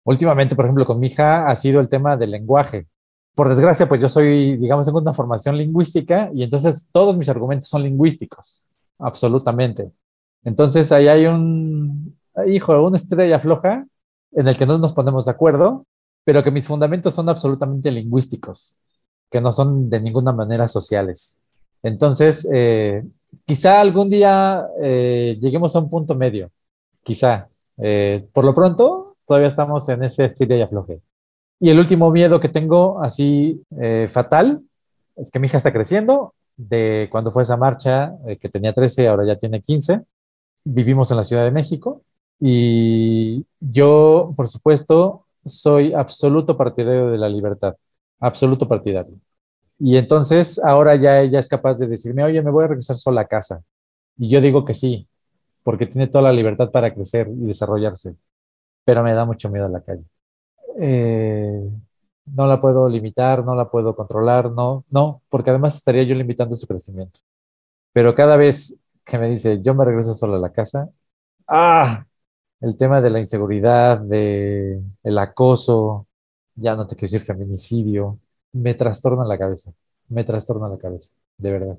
Últimamente, 0.04 0.56
por 0.56 0.66
ejemplo, 0.66 0.86
con 0.86 1.00
mi 1.00 1.08
hija 1.08 1.48
ha 1.48 1.56
sido 1.56 1.80
el 1.80 1.90
tema 1.90 2.16
del 2.18 2.32
lenguaje. 2.32 2.88
Por 3.34 3.50
desgracia, 3.50 3.88
pues 3.90 4.02
yo 4.02 4.10
soy, 4.10 4.56
digamos, 4.58 4.86
tengo 4.86 5.00
una 5.00 5.14
formación 5.14 5.58
lingüística 5.58 6.30
y 6.34 6.44
entonces 6.44 6.90
todos 6.92 7.18
mis 7.18 7.30
argumentos 7.30 7.68
son 7.70 7.84
lingüísticos, 7.84 8.68
absolutamente. 9.00 9.92
Entonces 10.44 10.92
ahí 10.92 11.08
hay 11.08 11.26
un, 11.26 12.18
hijo, 12.48 12.82
una 12.84 12.98
estrella 12.98 13.40
floja 13.40 13.88
en 14.32 14.48
el 14.48 14.58
que 14.58 14.66
no 14.66 14.78
nos 14.78 14.94
ponemos 14.94 15.26
de 15.26 15.32
acuerdo, 15.32 15.86
pero 16.26 16.44
que 16.44 16.52
mis 16.52 16.68
fundamentos 16.68 17.14
son 17.14 17.30
absolutamente 17.30 17.92
lingüísticos, 17.92 18.80
que 19.32 19.40
no 19.40 19.54
son 19.54 19.90
de 19.90 20.02
ninguna 20.02 20.34
manera 20.34 20.68
sociales. 20.68 21.42
Entonces, 21.84 22.50
eh, 22.52 23.04
quizá 23.46 23.80
algún 23.80 24.10
día 24.10 24.66
eh, 24.82 25.38
lleguemos 25.40 25.76
a 25.76 25.80
un 25.80 25.90
punto 25.90 26.16
medio, 26.16 26.52
quizá. 27.04 27.48
Eh, 27.78 28.28
por 28.34 28.44
lo 28.44 28.56
pronto, 28.56 29.18
todavía 29.28 29.50
estamos 29.50 29.88
en 29.90 30.04
ese 30.04 30.26
estilo 30.26 30.56
y 30.56 30.62
afloje. 30.62 31.02
Y 31.60 31.70
el 31.70 31.80
último 31.80 32.12
miedo 32.12 32.40
que 32.40 32.50
tengo, 32.50 33.02
así 33.02 33.64
eh, 33.80 34.10
fatal, 34.12 34.64
es 35.16 35.32
que 35.32 35.40
mi 35.40 35.48
hija 35.48 35.58
está 35.58 35.72
creciendo. 35.72 36.34
De 36.58 37.10
cuando 37.12 37.32
fue 37.32 37.44
esa 37.44 37.58
marcha, 37.58 38.14
que 38.40 38.48
tenía 38.50 38.72
13, 38.74 39.10
ahora 39.10 39.26
ya 39.26 39.36
tiene 39.36 39.62
15. 39.62 40.02
Vivimos 40.64 41.12
en 41.12 41.18
la 41.18 41.26
Ciudad 41.26 41.44
de 41.44 41.52
México 41.52 42.02
y 42.40 43.46
yo, 43.60 44.34
por 44.38 44.48
supuesto, 44.48 45.25
soy 45.46 45.94
absoluto 45.94 46.58
partidario 46.58 47.10
de 47.12 47.18
la 47.18 47.30
libertad, 47.30 47.76
absoluto 48.20 48.68
partidario. 48.68 49.16
Y 49.80 49.98
entonces 49.98 50.60
ahora 50.64 50.96
ya 50.96 51.22
ella 51.22 51.40
es 51.40 51.48
capaz 51.50 51.76
de 51.80 51.88
decirme, 51.88 52.24
oye, 52.24 52.42
me 52.42 52.52
voy 52.52 52.66
a 52.66 52.68
regresar 52.68 52.98
sola 52.98 53.22
a 53.22 53.28
casa. 53.28 53.64
Y 54.18 54.30
yo 54.30 54.42
digo 54.42 54.66
que 54.66 54.74
sí, 54.76 55.08
porque 55.64 55.88
tiene 55.88 56.08
toda 56.08 56.24
la 56.26 56.34
libertad 56.34 56.72
para 56.72 56.94
crecer 56.94 57.30
y 57.30 57.48
desarrollarse, 57.48 58.16
pero 58.86 59.04
me 59.04 59.14
da 59.14 59.26
mucho 59.26 59.50
miedo 59.50 59.66
a 59.68 59.70
la 59.70 59.82
calle. 59.82 60.06
Eh, 60.80 61.70
no 62.26 62.48
la 62.48 62.60
puedo 62.62 62.90
limitar, 62.90 63.44
no 63.46 63.56
la 63.56 63.70
puedo 63.70 63.96
controlar, 63.96 64.52
no, 64.52 64.86
no, 64.90 65.22
porque 65.30 65.52
además 65.52 65.76
estaría 65.76 66.04
yo 66.04 66.16
limitando 66.16 66.56
su 66.56 66.68
crecimiento. 66.68 67.20
Pero 67.94 68.16
cada 68.16 68.38
vez 68.38 68.80
que 69.06 69.18
me 69.20 69.30
dice, 69.30 69.62
yo 69.62 69.76
me 69.76 69.86
regreso 69.86 70.16
sola 70.16 70.38
a 70.38 70.40
la 70.40 70.52
casa, 70.52 70.90
ah, 71.48 72.06
el 72.66 72.78
tema 72.78 73.00
de 73.00 73.12
la 73.12 73.20
inseguridad, 73.20 74.00
de 74.00 74.82
el 75.04 75.18
acoso, 75.20 76.08
ya 76.56 76.76
no 76.76 76.88
te 76.88 76.96
quiero 76.96 77.12
decir 77.12 77.22
feminicidio, 77.22 78.18
me 78.54 78.74
trastorna 78.74 79.24
la 79.24 79.38
cabeza, 79.38 79.72
me 80.10 80.24
trastorna 80.24 80.68
la 80.68 80.80
cabeza, 80.80 81.12
de 81.38 81.52
verdad. 81.52 81.78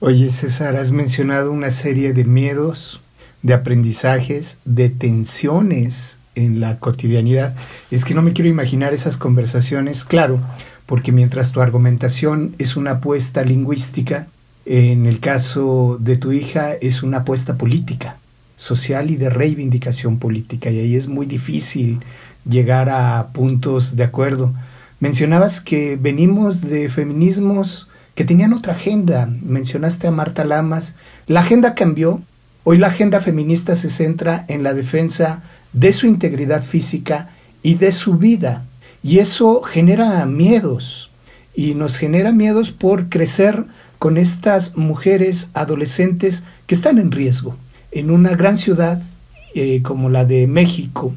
Oye, 0.00 0.30
César, 0.30 0.76
has 0.76 0.92
mencionado 0.92 1.50
una 1.50 1.70
serie 1.70 2.12
de 2.12 2.24
miedos, 2.24 3.00
de 3.40 3.54
aprendizajes, 3.54 4.60
de 4.66 4.90
tensiones 4.90 6.18
en 6.34 6.60
la 6.60 6.78
cotidianidad. 6.78 7.54
Es 7.90 8.04
que 8.04 8.12
no 8.12 8.20
me 8.20 8.34
quiero 8.34 8.50
imaginar 8.50 8.92
esas 8.92 9.16
conversaciones, 9.16 10.04
claro, 10.04 10.40
porque 10.84 11.10
mientras 11.12 11.52
tu 11.52 11.62
argumentación 11.62 12.54
es 12.58 12.76
una 12.76 12.92
apuesta 12.92 13.44
lingüística, 13.44 14.26
en 14.66 15.06
el 15.06 15.20
caso 15.20 15.96
de 15.98 16.18
tu 16.18 16.32
hija 16.32 16.72
es 16.72 17.02
una 17.02 17.18
apuesta 17.18 17.56
política, 17.56 18.18
social 18.62 19.10
y 19.10 19.16
de 19.16 19.28
reivindicación 19.28 20.18
política, 20.18 20.70
y 20.70 20.78
ahí 20.78 20.94
es 20.94 21.08
muy 21.08 21.26
difícil 21.26 21.98
llegar 22.48 22.90
a 22.90 23.32
puntos 23.32 23.96
de 23.96 24.04
acuerdo. 24.04 24.54
Mencionabas 25.00 25.60
que 25.60 25.98
venimos 26.00 26.60
de 26.60 26.88
feminismos 26.88 27.88
que 28.14 28.24
tenían 28.24 28.52
otra 28.52 28.74
agenda. 28.74 29.28
Mencionaste 29.42 30.06
a 30.06 30.12
Marta 30.12 30.44
Lamas. 30.44 30.94
La 31.26 31.40
agenda 31.40 31.74
cambió. 31.74 32.22
Hoy 32.62 32.78
la 32.78 32.86
agenda 32.86 33.20
feminista 33.20 33.74
se 33.74 33.90
centra 33.90 34.44
en 34.46 34.62
la 34.62 34.74
defensa 34.74 35.42
de 35.72 35.92
su 35.92 36.06
integridad 36.06 36.62
física 36.62 37.30
y 37.64 37.74
de 37.74 37.90
su 37.90 38.14
vida. 38.14 38.64
Y 39.02 39.18
eso 39.18 39.62
genera 39.62 40.24
miedos. 40.26 41.10
Y 41.52 41.74
nos 41.74 41.96
genera 41.96 42.30
miedos 42.30 42.70
por 42.70 43.08
crecer 43.08 43.64
con 43.98 44.16
estas 44.18 44.76
mujeres 44.76 45.50
adolescentes 45.54 46.44
que 46.68 46.76
están 46.76 47.00
en 47.00 47.10
riesgo. 47.10 47.56
En 47.94 48.10
una 48.10 48.34
gran 48.34 48.56
ciudad 48.56 48.98
eh, 49.54 49.82
como 49.82 50.08
la 50.08 50.24
de 50.24 50.46
México, 50.46 51.12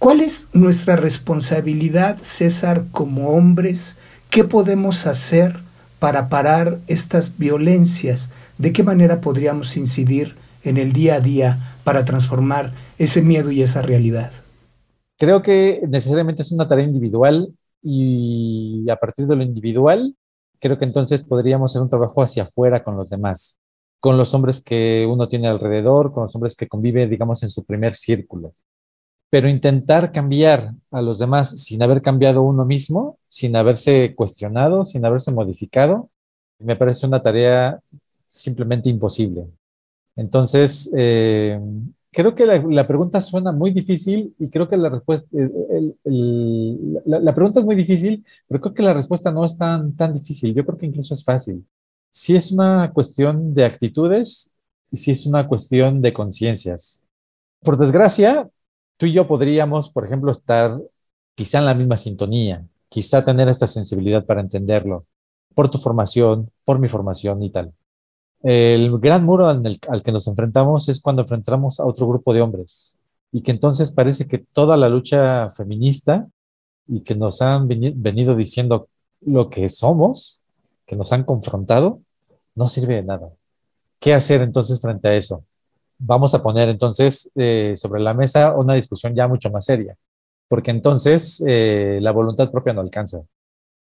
¿cuál 0.00 0.20
es 0.20 0.48
nuestra 0.52 0.96
responsabilidad, 0.96 2.18
César, 2.18 2.86
como 2.90 3.28
hombres? 3.28 3.98
¿Qué 4.28 4.42
podemos 4.42 5.06
hacer 5.06 5.60
para 6.00 6.28
parar 6.28 6.80
estas 6.88 7.38
violencias? 7.38 8.32
¿De 8.58 8.72
qué 8.72 8.82
manera 8.82 9.20
podríamos 9.20 9.76
incidir 9.76 10.34
en 10.64 10.76
el 10.76 10.92
día 10.92 11.14
a 11.14 11.20
día 11.20 11.76
para 11.84 12.04
transformar 12.04 12.72
ese 12.98 13.22
miedo 13.22 13.52
y 13.52 13.62
esa 13.62 13.82
realidad? 13.82 14.32
Creo 15.18 15.40
que 15.40 15.82
necesariamente 15.86 16.42
es 16.42 16.50
una 16.50 16.66
tarea 16.66 16.84
individual 16.84 17.54
y 17.80 18.90
a 18.90 18.96
partir 18.96 19.28
de 19.28 19.36
lo 19.36 19.44
individual, 19.44 20.16
creo 20.58 20.78
que 20.78 20.84
entonces 20.84 21.22
podríamos 21.22 21.70
hacer 21.70 21.82
un 21.82 21.90
trabajo 21.90 22.20
hacia 22.22 22.42
afuera 22.42 22.82
con 22.82 22.96
los 22.96 23.08
demás, 23.08 23.60
con 24.00 24.16
los 24.16 24.34
hombres 24.34 24.62
que 24.62 25.06
uno 25.06 25.28
tiene 25.28 25.48
alrededor, 25.48 26.12
con 26.12 26.24
los 26.24 26.34
hombres 26.34 26.56
que 26.56 26.68
convive, 26.68 27.06
digamos, 27.08 27.42
en 27.42 27.50
su 27.50 27.64
primer 27.64 27.94
círculo. 27.94 28.54
Pero 29.30 29.48
intentar 29.48 30.12
cambiar 30.12 30.74
a 30.90 31.02
los 31.02 31.18
demás 31.18 31.60
sin 31.62 31.82
haber 31.82 32.00
cambiado 32.02 32.42
uno 32.42 32.64
mismo, 32.64 33.18
sin 33.28 33.56
haberse 33.56 34.14
cuestionado, 34.14 34.84
sin 34.84 35.04
haberse 35.04 35.32
modificado, 35.32 36.10
me 36.58 36.76
parece 36.76 37.06
una 37.06 37.22
tarea 37.22 37.80
simplemente 38.28 38.88
imposible. 38.88 39.46
Entonces, 40.16 40.92
eh, 40.96 41.60
creo 42.12 42.34
que 42.34 42.46
la, 42.46 42.86
pregunta 42.86 43.20
suena 43.20 43.52
muy 43.52 43.70
difícil 43.72 44.34
y 44.38 44.48
creo 44.48 44.68
que 44.68 44.76
la 44.76 44.88
respuesta, 44.88 45.28
la, 46.04 47.34
pregunta 47.34 47.60
es 47.60 47.66
muy 47.66 47.76
difícil, 47.76 48.24
pero 48.48 48.60
creo 48.60 48.74
que 48.74 48.82
la 48.82 48.94
respuesta 48.94 49.30
no 49.30 49.44
es 49.44 49.56
tan, 49.56 49.94
tan 49.94 50.14
difícil. 50.14 50.54
Yo 50.54 50.64
creo 50.64 50.78
que 50.78 50.86
incluso 50.86 51.14
es 51.14 51.24
fácil. 51.24 51.64
Si 52.10 52.36
es 52.36 52.52
una 52.52 52.92
cuestión 52.92 53.54
de 53.54 53.64
actitudes 53.64 54.54
y 54.90 54.96
si 54.96 55.10
es 55.10 55.26
una 55.26 55.46
cuestión 55.46 56.00
de 56.00 56.12
conciencias. 56.12 57.04
Por 57.60 57.76
desgracia, 57.76 58.48
tú 58.96 59.06
y 59.06 59.12
yo 59.12 59.26
podríamos, 59.26 59.90
por 59.90 60.06
ejemplo, 60.06 60.32
estar 60.32 60.80
quizá 61.34 61.58
en 61.58 61.66
la 61.66 61.74
misma 61.74 61.96
sintonía, 61.96 62.66
quizá 62.88 63.24
tener 63.24 63.48
esta 63.48 63.66
sensibilidad 63.66 64.24
para 64.24 64.40
entenderlo, 64.40 65.06
por 65.54 65.70
tu 65.70 65.78
formación, 65.78 66.50
por 66.64 66.78
mi 66.78 66.88
formación 66.88 67.42
y 67.42 67.50
tal. 67.50 67.72
El 68.42 68.98
gran 68.98 69.24
muro 69.24 69.48
al, 69.48 69.78
que 70.04 70.12
nos 70.12 70.28
enfrentamos 70.28 70.88
es 70.88 71.00
cuando 71.00 71.22
enfrentamos 71.22 71.80
a 71.80 71.84
otro 71.84 72.06
grupo 72.06 72.32
de 72.32 72.40
hombres 72.40 73.00
y 73.32 73.42
que 73.42 73.50
entonces 73.50 73.90
parece 73.90 74.26
que 74.26 74.38
toda 74.38 74.76
la 74.76 74.88
lucha 74.88 75.50
feminista 75.50 76.28
y 76.86 77.00
que 77.00 77.14
nos 77.14 77.42
han 77.42 77.68
venido 77.68 78.36
diciendo 78.36 78.88
lo 79.20 79.50
que 79.50 79.68
somos, 79.68 80.44
que 80.88 80.96
nos 80.96 81.12
han 81.12 81.22
confrontado, 81.24 82.00
no 82.54 82.66
sirve 82.66 82.96
de 82.96 83.02
nada. 83.04 83.30
¿Qué 84.00 84.14
hacer 84.14 84.40
entonces 84.42 84.80
frente 84.80 85.08
a 85.08 85.14
eso? 85.14 85.44
Vamos 85.98 86.34
a 86.34 86.42
poner 86.42 86.68
entonces 86.70 87.30
eh, 87.36 87.74
sobre 87.76 88.00
la 88.00 88.14
mesa 88.14 88.56
una 88.56 88.74
discusión 88.74 89.14
ya 89.14 89.28
mucho 89.28 89.50
más 89.50 89.66
seria, 89.66 89.96
porque 90.48 90.70
entonces 90.70 91.44
eh, 91.46 91.98
la 92.00 92.10
voluntad 92.12 92.50
propia 92.50 92.72
no 92.72 92.80
alcanza. 92.80 93.20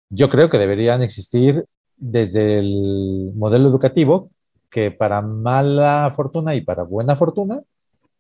Yo 0.10 0.30
creo 0.30 0.50
que 0.50 0.58
deberían 0.58 1.04
existir 1.04 1.66
desde 1.98 2.60
el 2.60 3.32
modelo 3.36 3.70
educativo 3.70 4.32
que 4.70 4.92
para 4.92 5.22
mala 5.22 6.12
fortuna 6.16 6.56
y 6.56 6.62
para 6.62 6.84
buena 6.84 7.16
fortuna 7.16 7.62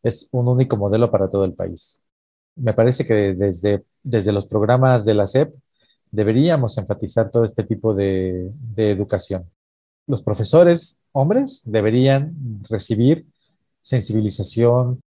es 0.04 0.30
un 0.32 0.48
único 0.48 0.78
modelo 0.78 1.10
para 1.10 1.30
todo 1.30 1.46
el 1.46 1.54
país. 1.54 2.04
Me 2.56 2.74
parece 2.74 3.06
que 3.06 3.34
desde, 3.34 3.84
desde 4.04 4.32
los 4.32 4.46
programas 4.46 5.04
de 5.06 5.13
la 5.16 5.26
SEP 5.26 5.54
deberíamos 6.12 6.78
enfatizar 6.78 7.32
todo 7.32 7.46
este 7.46 7.63
tipo 7.63 7.93
de, 7.93 8.52
educación. 8.76 9.50
Los 10.08 10.24
profesores, 10.24 11.00
hombres, 11.12 11.62
deberían 11.65 12.34
recibir 12.70 13.26
sensibilización, 13.82 15.02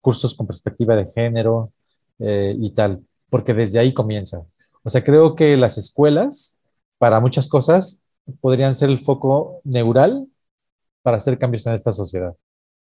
cursos 0.00 0.34
con 0.34 0.46
perspectiva 0.46 0.96
de 0.96 1.10
género 1.14 1.72
eh, 2.18 2.54
y 2.58 2.70
tal, 2.70 3.04
porque 3.28 3.54
desde 3.54 3.78
ahí 3.78 3.92
comienza. 3.92 4.44
O 4.82 4.90
sea, 4.90 5.04
creo 5.04 5.34
que 5.34 5.56
las 5.56 5.78
escuelas, 5.78 6.58
para 6.98 7.20
muchas 7.20 7.48
cosas, 7.48 8.04
podrían 8.40 8.74
ser 8.74 8.88
el 8.90 8.98
foco 8.98 9.60
neural 9.64 10.26
para 11.02 11.18
hacer 11.18 11.38
cambios 11.38 11.66
en 11.66 11.74
esta 11.74 11.92
sociedad. 11.92 12.34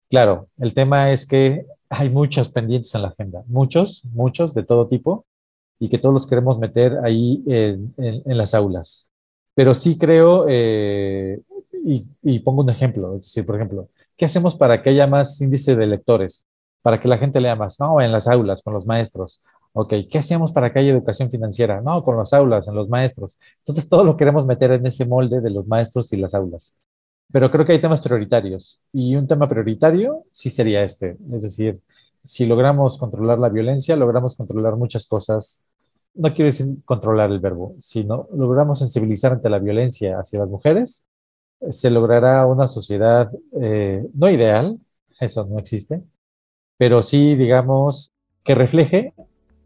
Claro, 0.09 0.49
el 0.59 0.73
tema 0.73 1.11
es 1.11 1.27
que 1.27 1.67
hay 1.89 2.11
muchos 2.11 2.49
pendientes 2.49 2.95
en 2.95 3.03
la 3.03 3.09
agenda, 3.09 3.43
muchos, 3.47 4.05
muchos 4.13 4.55
de 4.55 4.63
todo 4.63 4.89
tipo, 4.89 5.27
y 5.79 5.89
que 5.89 5.99
todos 5.99 6.13
los 6.13 6.27
queremos 6.27 6.59
meter 6.59 6.99
ahí 7.05 7.43
en, 7.47 7.93
las 8.25 8.55
aulas. 8.55 9.13
Pero 9.55 9.75
sí 9.75 9.99
creo, 9.99 10.47
eh, 10.49 11.41
y, 12.23 12.39
pongo 12.41 12.63
un 12.63 12.71
ejemplo, 12.71 13.17
es 13.17 13.23
decir, 13.23 13.47
por 13.47 13.57
ejemplo, 13.57 13.89
¿qué 14.17 14.25
hacemos 14.25 14.57
para 14.57 14.83
que 14.83 14.91
haya 14.91 15.07
más 15.07 15.41
índice 15.41 15.77
de 15.77 15.87
lectores? 15.87 16.47
Para 16.83 17.01
que 17.01 17.09
la 17.09 17.19
gente 17.19 17.41
lea 17.41 17.57
más, 17.57 17.81
no, 17.81 18.01
en 18.01 18.13
las 18.13 18.29
aulas, 18.29 18.63
con 18.63 18.75
los 18.75 18.87
maestros. 18.87 19.43
Ok, 19.73 19.95
¿qué 20.11 20.19
hacemos 20.19 20.53
para 20.53 20.73
que 20.73 20.79
haya 20.79 20.93
educación 20.93 21.31
financiera? 21.31 21.81
No, 21.83 22.03
con 22.05 22.17
las 22.17 22.33
aulas, 22.33 22.69
en 22.69 22.75
los 22.75 22.89
maestros. 22.89 23.39
Entonces, 23.59 23.89
todo 23.89 24.05
lo 24.05 24.17
queremos 24.17 24.47
meter 24.47 24.73
en 24.73 24.87
ese 24.87 25.05
molde 25.05 25.41
de 25.41 25.51
los 25.51 25.67
maestros 25.67 26.13
y 26.13 26.17
las 26.17 26.35
aulas. 26.35 26.79
Pero 27.33 27.51
creo 27.51 27.67
que 27.67 27.73
hay 27.73 27.81
temas 27.81 28.01
prioritarios 28.01 28.81
y 28.93 29.17
un 29.17 29.27
tema 29.27 29.49
prioritario 29.49 30.25
sí 30.31 30.49
sería 30.51 30.83
este. 30.83 31.17
Es 31.33 31.43
decir, 31.43 31.81
si 32.27 32.47
logramos 32.47 32.99
controlar 32.99 33.39
la 33.39 33.49
violencia, 33.49 33.97
logramos 33.97 34.37
controlar 34.37 34.77
muchas 34.77 35.07
cosas. 35.07 35.65
No 36.15 36.35
quiero 36.35 36.47
decir 36.47 36.67
controlar 36.85 37.31
el 37.31 37.41
verbo, 37.41 37.77
sino 37.79 38.29
logramos 38.35 38.81
sensibilizar 38.81 39.33
ante 39.33 39.49
la 39.49 39.59
violencia 39.59 40.19
hacia 40.19 40.41
las 40.41 40.49
mujeres, 40.49 41.09
se 41.71 41.91
logrará 41.91 42.47
una 42.47 42.69
sociedad 42.69 43.31
eh, 43.61 44.05
no 44.15 44.31
ideal, 44.31 44.79
eso 45.21 45.47
no 45.47 45.59
existe, 45.59 46.03
pero 46.77 47.03
sí, 47.03 47.35
digamos, 47.35 48.13
que 48.45 48.55
refleje 48.55 49.15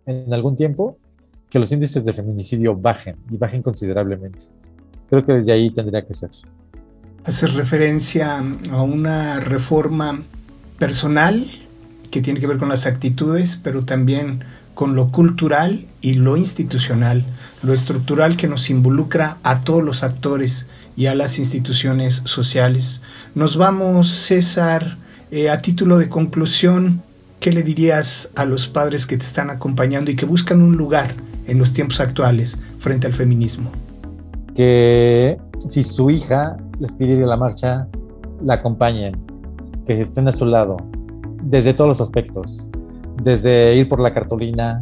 en 0.06 0.32
algún 0.32 0.56
tiempo 0.56 0.96
que 1.48 1.58
los 1.58 1.72
índices 1.72 2.04
de 2.04 2.12
feminicidio 2.12 2.76
bajen 2.76 3.16
y 3.30 3.36
bajen 3.36 3.62
considerablemente. 3.62 4.46
Creo 5.08 5.26
que 5.26 5.32
desde 5.32 5.52
ahí 5.52 5.70
tendría 5.70 6.06
que 6.06 6.14
ser. 6.14 6.30
Haces 7.24 7.54
referencia 7.54 8.38
a 8.70 8.82
una 8.82 9.40
reforma 9.40 10.22
personal 10.78 11.46
que 12.10 12.20
tiene 12.20 12.40
que 12.40 12.46
ver 12.46 12.58
con 12.58 12.68
las 12.68 12.86
actitudes, 12.86 13.58
pero 13.62 13.84
también 13.84 14.44
con 14.74 14.94
lo 14.94 15.10
cultural 15.10 15.86
y 16.00 16.14
lo 16.14 16.36
institucional, 16.36 17.26
lo 17.62 17.74
estructural 17.74 18.36
que 18.36 18.48
nos 18.48 18.70
involucra 18.70 19.36
a 19.42 19.60
todos 19.60 19.82
los 19.82 20.02
actores 20.02 20.68
y 20.96 21.06
a 21.06 21.14
las 21.14 21.38
instituciones 21.38 22.22
sociales. 22.24 23.02
Nos 23.34 23.56
vamos, 23.56 24.10
César, 24.10 24.96
eh, 25.30 25.50
a 25.50 25.58
título 25.58 25.98
de 25.98 26.08
conclusión, 26.08 27.02
¿qué 27.40 27.52
le 27.52 27.62
dirías 27.62 28.30
a 28.36 28.44
los 28.44 28.68
padres 28.68 29.06
que 29.06 29.16
te 29.16 29.24
están 29.24 29.50
acompañando 29.50 30.10
y 30.10 30.16
que 30.16 30.26
buscan 30.26 30.62
un 30.62 30.76
lugar 30.76 31.14
en 31.46 31.58
los 31.58 31.72
tiempos 31.72 32.00
actuales 32.00 32.58
frente 32.78 33.06
al 33.06 33.12
feminismo? 33.12 33.72
Que 34.54 35.38
si 35.68 35.84
su 35.84 36.10
hija 36.10 36.56
les 36.78 36.94
pide 36.94 37.16
la 37.18 37.36
marcha, 37.36 37.86
la 38.42 38.54
acompañen, 38.54 39.16
que 39.86 40.00
estén 40.00 40.26
a 40.28 40.32
su 40.32 40.46
lado, 40.46 40.78
desde 41.42 41.74
todos 41.74 41.88
los 41.88 42.00
aspectos, 42.00 42.70
desde 43.22 43.74
ir 43.76 43.88
por 43.88 44.00
la 44.00 44.12
cartulina 44.12 44.80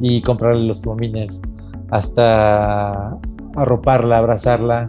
y 0.00 0.22
comprarle 0.22 0.66
los 0.66 0.80
plumines, 0.80 1.42
hasta 1.90 3.16
arroparla, 3.56 4.18
abrazarla 4.18 4.86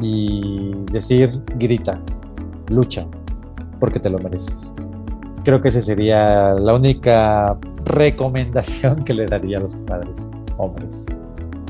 y 0.00 0.72
decir, 0.92 1.42
grita, 1.56 2.00
lucha, 2.68 3.06
porque 3.80 4.00
te 4.00 4.10
lo 4.10 4.18
mereces. 4.18 4.74
Creo 5.44 5.60
que 5.60 5.68
esa 5.68 5.82
sería 5.82 6.54
la 6.54 6.74
única 6.74 7.58
recomendación 7.84 9.04
que 9.04 9.14
le 9.14 9.26
daría 9.26 9.58
a 9.58 9.60
los 9.60 9.74
padres, 9.76 10.14
hombres. 10.56 11.06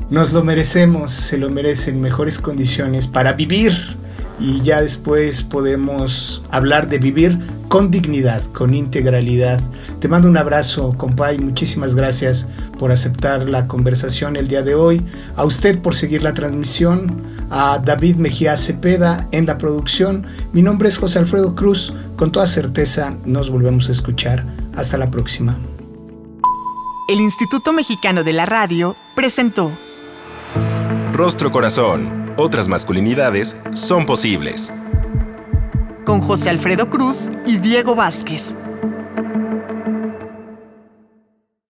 Nos 0.09 0.31
lo 0.31 0.43
merecemos, 0.43 1.11
se 1.11 1.37
lo 1.37 1.49
merecen 1.49 1.99
mejores 1.99 2.39
condiciones 2.39 3.07
para 3.07 3.33
vivir 3.33 3.73
y 4.39 4.61
ya 4.61 4.81
después 4.81 5.43
podemos 5.43 6.43
hablar 6.51 6.89
de 6.89 6.99
vivir 6.99 7.39
con 7.67 7.91
dignidad, 7.91 8.43
con 8.53 8.73
integralidad. 8.73 9.61
Te 9.99 10.07
mando 10.07 10.27
un 10.27 10.37
abrazo, 10.37 10.93
compay, 10.97 11.37
muchísimas 11.39 11.95
gracias 11.95 12.47
por 12.77 12.91
aceptar 12.91 13.49
la 13.49 13.67
conversación 13.67 14.35
el 14.35 14.47
día 14.47 14.61
de 14.61 14.75
hoy, 14.75 15.03
a 15.35 15.45
usted 15.45 15.79
por 15.79 15.95
seguir 15.95 16.21
la 16.21 16.33
transmisión, 16.33 17.21
a 17.49 17.79
David 17.79 18.15
Mejía 18.15 18.57
Cepeda 18.57 19.27
en 19.31 19.45
la 19.45 19.57
producción. 19.57 20.25
Mi 20.53 20.61
nombre 20.61 20.89
es 20.89 20.97
José 20.97 21.19
Alfredo 21.19 21.55
Cruz, 21.55 21.93
con 22.15 22.31
toda 22.31 22.47
certeza 22.47 23.17
nos 23.25 23.49
volvemos 23.49 23.89
a 23.89 23.91
escuchar. 23.91 24.45
Hasta 24.75 24.97
la 24.97 25.09
próxima. 25.09 25.57
El 27.07 27.21
Instituto 27.21 27.71
Mexicano 27.71 28.23
de 28.23 28.33
la 28.33 28.45
Radio 28.45 28.95
presentó 29.15 29.71
Rostro 31.15 31.49
Corazón. 31.49 32.33
Otras 32.35 32.67
masculinidades 32.67 33.55
son 33.73 34.05
posibles. 34.05 34.73
con 36.05 36.19
José 36.19 36.49
Alfredo 36.49 36.89
Cruz 36.89 37.31
y 37.47 37.57
Diego 37.57 37.95
Vázquez. 37.95 38.53